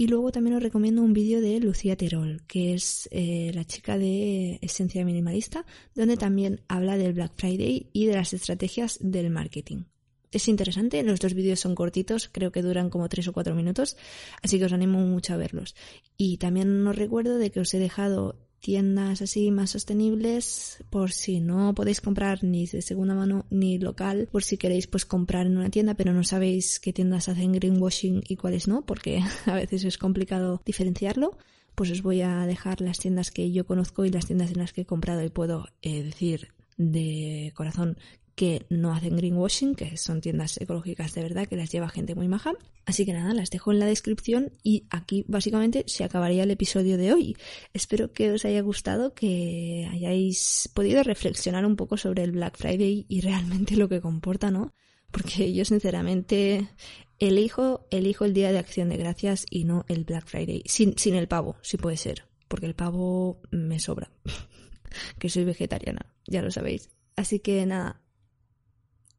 Y 0.00 0.06
luego 0.06 0.32
también 0.32 0.56
os 0.56 0.62
recomiendo 0.62 1.02
un 1.02 1.12
vídeo 1.12 1.42
de 1.42 1.60
Lucía 1.60 1.94
Terol, 1.94 2.40
que 2.46 2.72
es 2.72 3.06
eh, 3.12 3.50
la 3.54 3.66
chica 3.66 3.98
de 3.98 4.58
Esencia 4.62 5.04
Minimalista, 5.04 5.66
donde 5.94 6.16
también 6.16 6.62
habla 6.68 6.96
del 6.96 7.12
Black 7.12 7.32
Friday 7.36 7.90
y 7.92 8.06
de 8.06 8.14
las 8.14 8.32
estrategias 8.32 8.96
del 9.02 9.28
marketing. 9.28 9.82
Es 10.32 10.48
interesante, 10.48 11.02
los 11.02 11.20
dos 11.20 11.34
vídeos 11.34 11.60
son 11.60 11.74
cortitos, 11.74 12.30
creo 12.32 12.50
que 12.50 12.62
duran 12.62 12.88
como 12.88 13.10
tres 13.10 13.28
o 13.28 13.34
cuatro 13.34 13.54
minutos, 13.54 13.98
así 14.42 14.58
que 14.58 14.64
os 14.64 14.72
animo 14.72 15.00
mucho 15.00 15.34
a 15.34 15.36
verlos. 15.36 15.76
Y 16.16 16.38
también 16.38 16.86
os 16.86 16.96
recuerdo 16.96 17.36
de 17.36 17.50
que 17.50 17.60
os 17.60 17.74
he 17.74 17.78
dejado 17.78 18.38
tiendas 18.60 19.22
así 19.22 19.50
más 19.50 19.70
sostenibles 19.70 20.84
por 20.90 21.12
si 21.12 21.40
no 21.40 21.74
podéis 21.74 22.00
comprar 22.00 22.44
ni 22.44 22.66
de 22.66 22.82
segunda 22.82 23.14
mano 23.14 23.46
ni 23.50 23.78
local, 23.78 24.28
por 24.30 24.44
si 24.44 24.56
queréis 24.56 24.86
pues 24.86 25.06
comprar 25.06 25.46
en 25.46 25.56
una 25.56 25.70
tienda 25.70 25.94
pero 25.94 26.12
no 26.12 26.24
sabéis 26.24 26.78
qué 26.78 26.92
tiendas 26.92 27.28
hacen 27.28 27.52
greenwashing 27.52 28.22
y 28.28 28.36
cuáles 28.36 28.68
no, 28.68 28.82
porque 28.82 29.22
a 29.46 29.54
veces 29.54 29.84
es 29.84 29.98
complicado 29.98 30.62
diferenciarlo. 30.64 31.36
Pues 31.74 31.90
os 31.92 32.02
voy 32.02 32.20
a 32.20 32.46
dejar 32.46 32.80
las 32.80 32.98
tiendas 32.98 33.30
que 33.30 33.52
yo 33.52 33.64
conozco 33.64 34.04
y 34.04 34.10
las 34.10 34.26
tiendas 34.26 34.50
en 34.50 34.58
las 34.58 34.72
que 34.72 34.82
he 34.82 34.86
comprado 34.86 35.24
y 35.24 35.30
puedo 35.30 35.68
eh, 35.82 36.02
decir 36.02 36.48
de 36.76 37.52
corazón 37.54 37.96
que 38.40 38.64
no 38.70 38.94
hacen 38.94 39.18
greenwashing, 39.18 39.74
que 39.74 39.98
son 39.98 40.22
tiendas 40.22 40.58
ecológicas 40.58 41.12
de 41.12 41.20
verdad, 41.20 41.46
que 41.46 41.56
las 41.56 41.70
lleva 41.70 41.90
gente 41.90 42.14
muy 42.14 42.26
maja. 42.26 42.54
Así 42.86 43.04
que 43.04 43.12
nada, 43.12 43.34
las 43.34 43.50
dejo 43.50 43.70
en 43.70 43.80
la 43.80 43.84
descripción 43.84 44.50
y 44.62 44.86
aquí 44.88 45.26
básicamente 45.28 45.84
se 45.88 46.04
acabaría 46.04 46.44
el 46.44 46.50
episodio 46.50 46.96
de 46.96 47.12
hoy. 47.12 47.36
Espero 47.74 48.14
que 48.14 48.32
os 48.32 48.46
haya 48.46 48.62
gustado, 48.62 49.12
que 49.12 49.86
hayáis 49.92 50.70
podido 50.72 51.02
reflexionar 51.02 51.66
un 51.66 51.76
poco 51.76 51.98
sobre 51.98 52.22
el 52.22 52.32
Black 52.32 52.56
Friday 52.56 53.04
y 53.10 53.20
realmente 53.20 53.76
lo 53.76 53.90
que 53.90 54.00
comporta, 54.00 54.50
¿no? 54.50 54.72
Porque 55.10 55.52
yo 55.52 55.66
sinceramente 55.66 56.66
elijo, 57.18 57.86
elijo 57.90 58.24
el 58.24 58.32
día 58.32 58.52
de 58.52 58.58
acción 58.58 58.88
de 58.88 58.96
gracias 58.96 59.44
y 59.50 59.64
no 59.64 59.84
el 59.86 60.04
Black 60.04 60.26
Friday. 60.26 60.62
Sin, 60.64 60.96
sin 60.96 61.14
el 61.14 61.28
pavo, 61.28 61.56
si 61.60 61.76
puede 61.76 61.98
ser. 61.98 62.24
Porque 62.48 62.64
el 62.64 62.74
pavo 62.74 63.42
me 63.50 63.78
sobra. 63.80 64.10
que 65.18 65.28
soy 65.28 65.44
vegetariana, 65.44 66.06
ya 66.26 66.40
lo 66.40 66.50
sabéis. 66.50 66.88
Así 67.16 67.40
que 67.40 67.66
nada, 67.66 68.00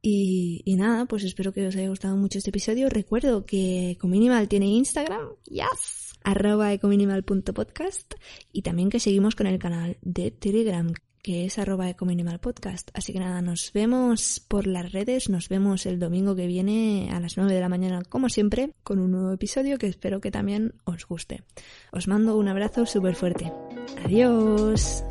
y, 0.02 0.76
nada, 0.78 1.06
pues 1.06 1.24
espero 1.24 1.54
que 1.54 1.68
os 1.68 1.76
haya 1.76 1.90
gustado 1.90 2.18
mucho 2.18 2.40
este 2.40 2.50
episodio. 2.50 2.90
Recuerdo 2.90 3.46
que 3.46 3.92
Ecominimal 3.92 4.48
tiene 4.48 4.66
Instagram, 4.68 5.30
yes, 5.46 6.14
arroba 6.24 6.74
ecominimal.podcast 6.74 8.16
y 8.52 8.64
también 8.64 8.90
que 8.90 9.00
seguimos 9.00 9.36
con 9.36 9.48
el 9.48 9.60
canal 9.60 9.98
de 10.02 10.32
Telegram 10.32 10.92
que 11.22 11.46
es 11.46 11.60
arroba 11.60 11.90
ecominimalpodcast. 11.90 12.90
Así 12.94 13.14
que 13.14 13.20
nada, 13.20 13.42
nos 13.42 13.72
vemos 13.74 14.44
por 14.48 14.68
las 14.68 14.92
redes, 14.92 15.30
nos 15.30 15.50
vemos 15.50 15.86
el 15.86 16.00
domingo 16.00 16.36
que 16.36 16.48
viene 16.48 17.10
a 17.12 17.20
las 17.20 17.38
9 17.38 17.54
de 17.54 17.60
la 17.60 17.70
mañana, 17.70 18.02
como 18.10 18.30
siempre, 18.30 18.74
con 18.84 19.00
un 19.00 19.12
nuevo 19.12 19.32
episodio 19.32 19.78
que 19.78 19.88
espero 19.88 20.20
que 20.20 20.32
también 20.32 20.74
os 20.84 21.06
guste. 21.06 21.44
Os 21.92 22.08
mando 22.08 22.38
un 22.38 22.48
abrazo 22.48 22.86
súper 22.86 23.16
fuerte. 23.16 23.52
Adiós. 24.04 25.04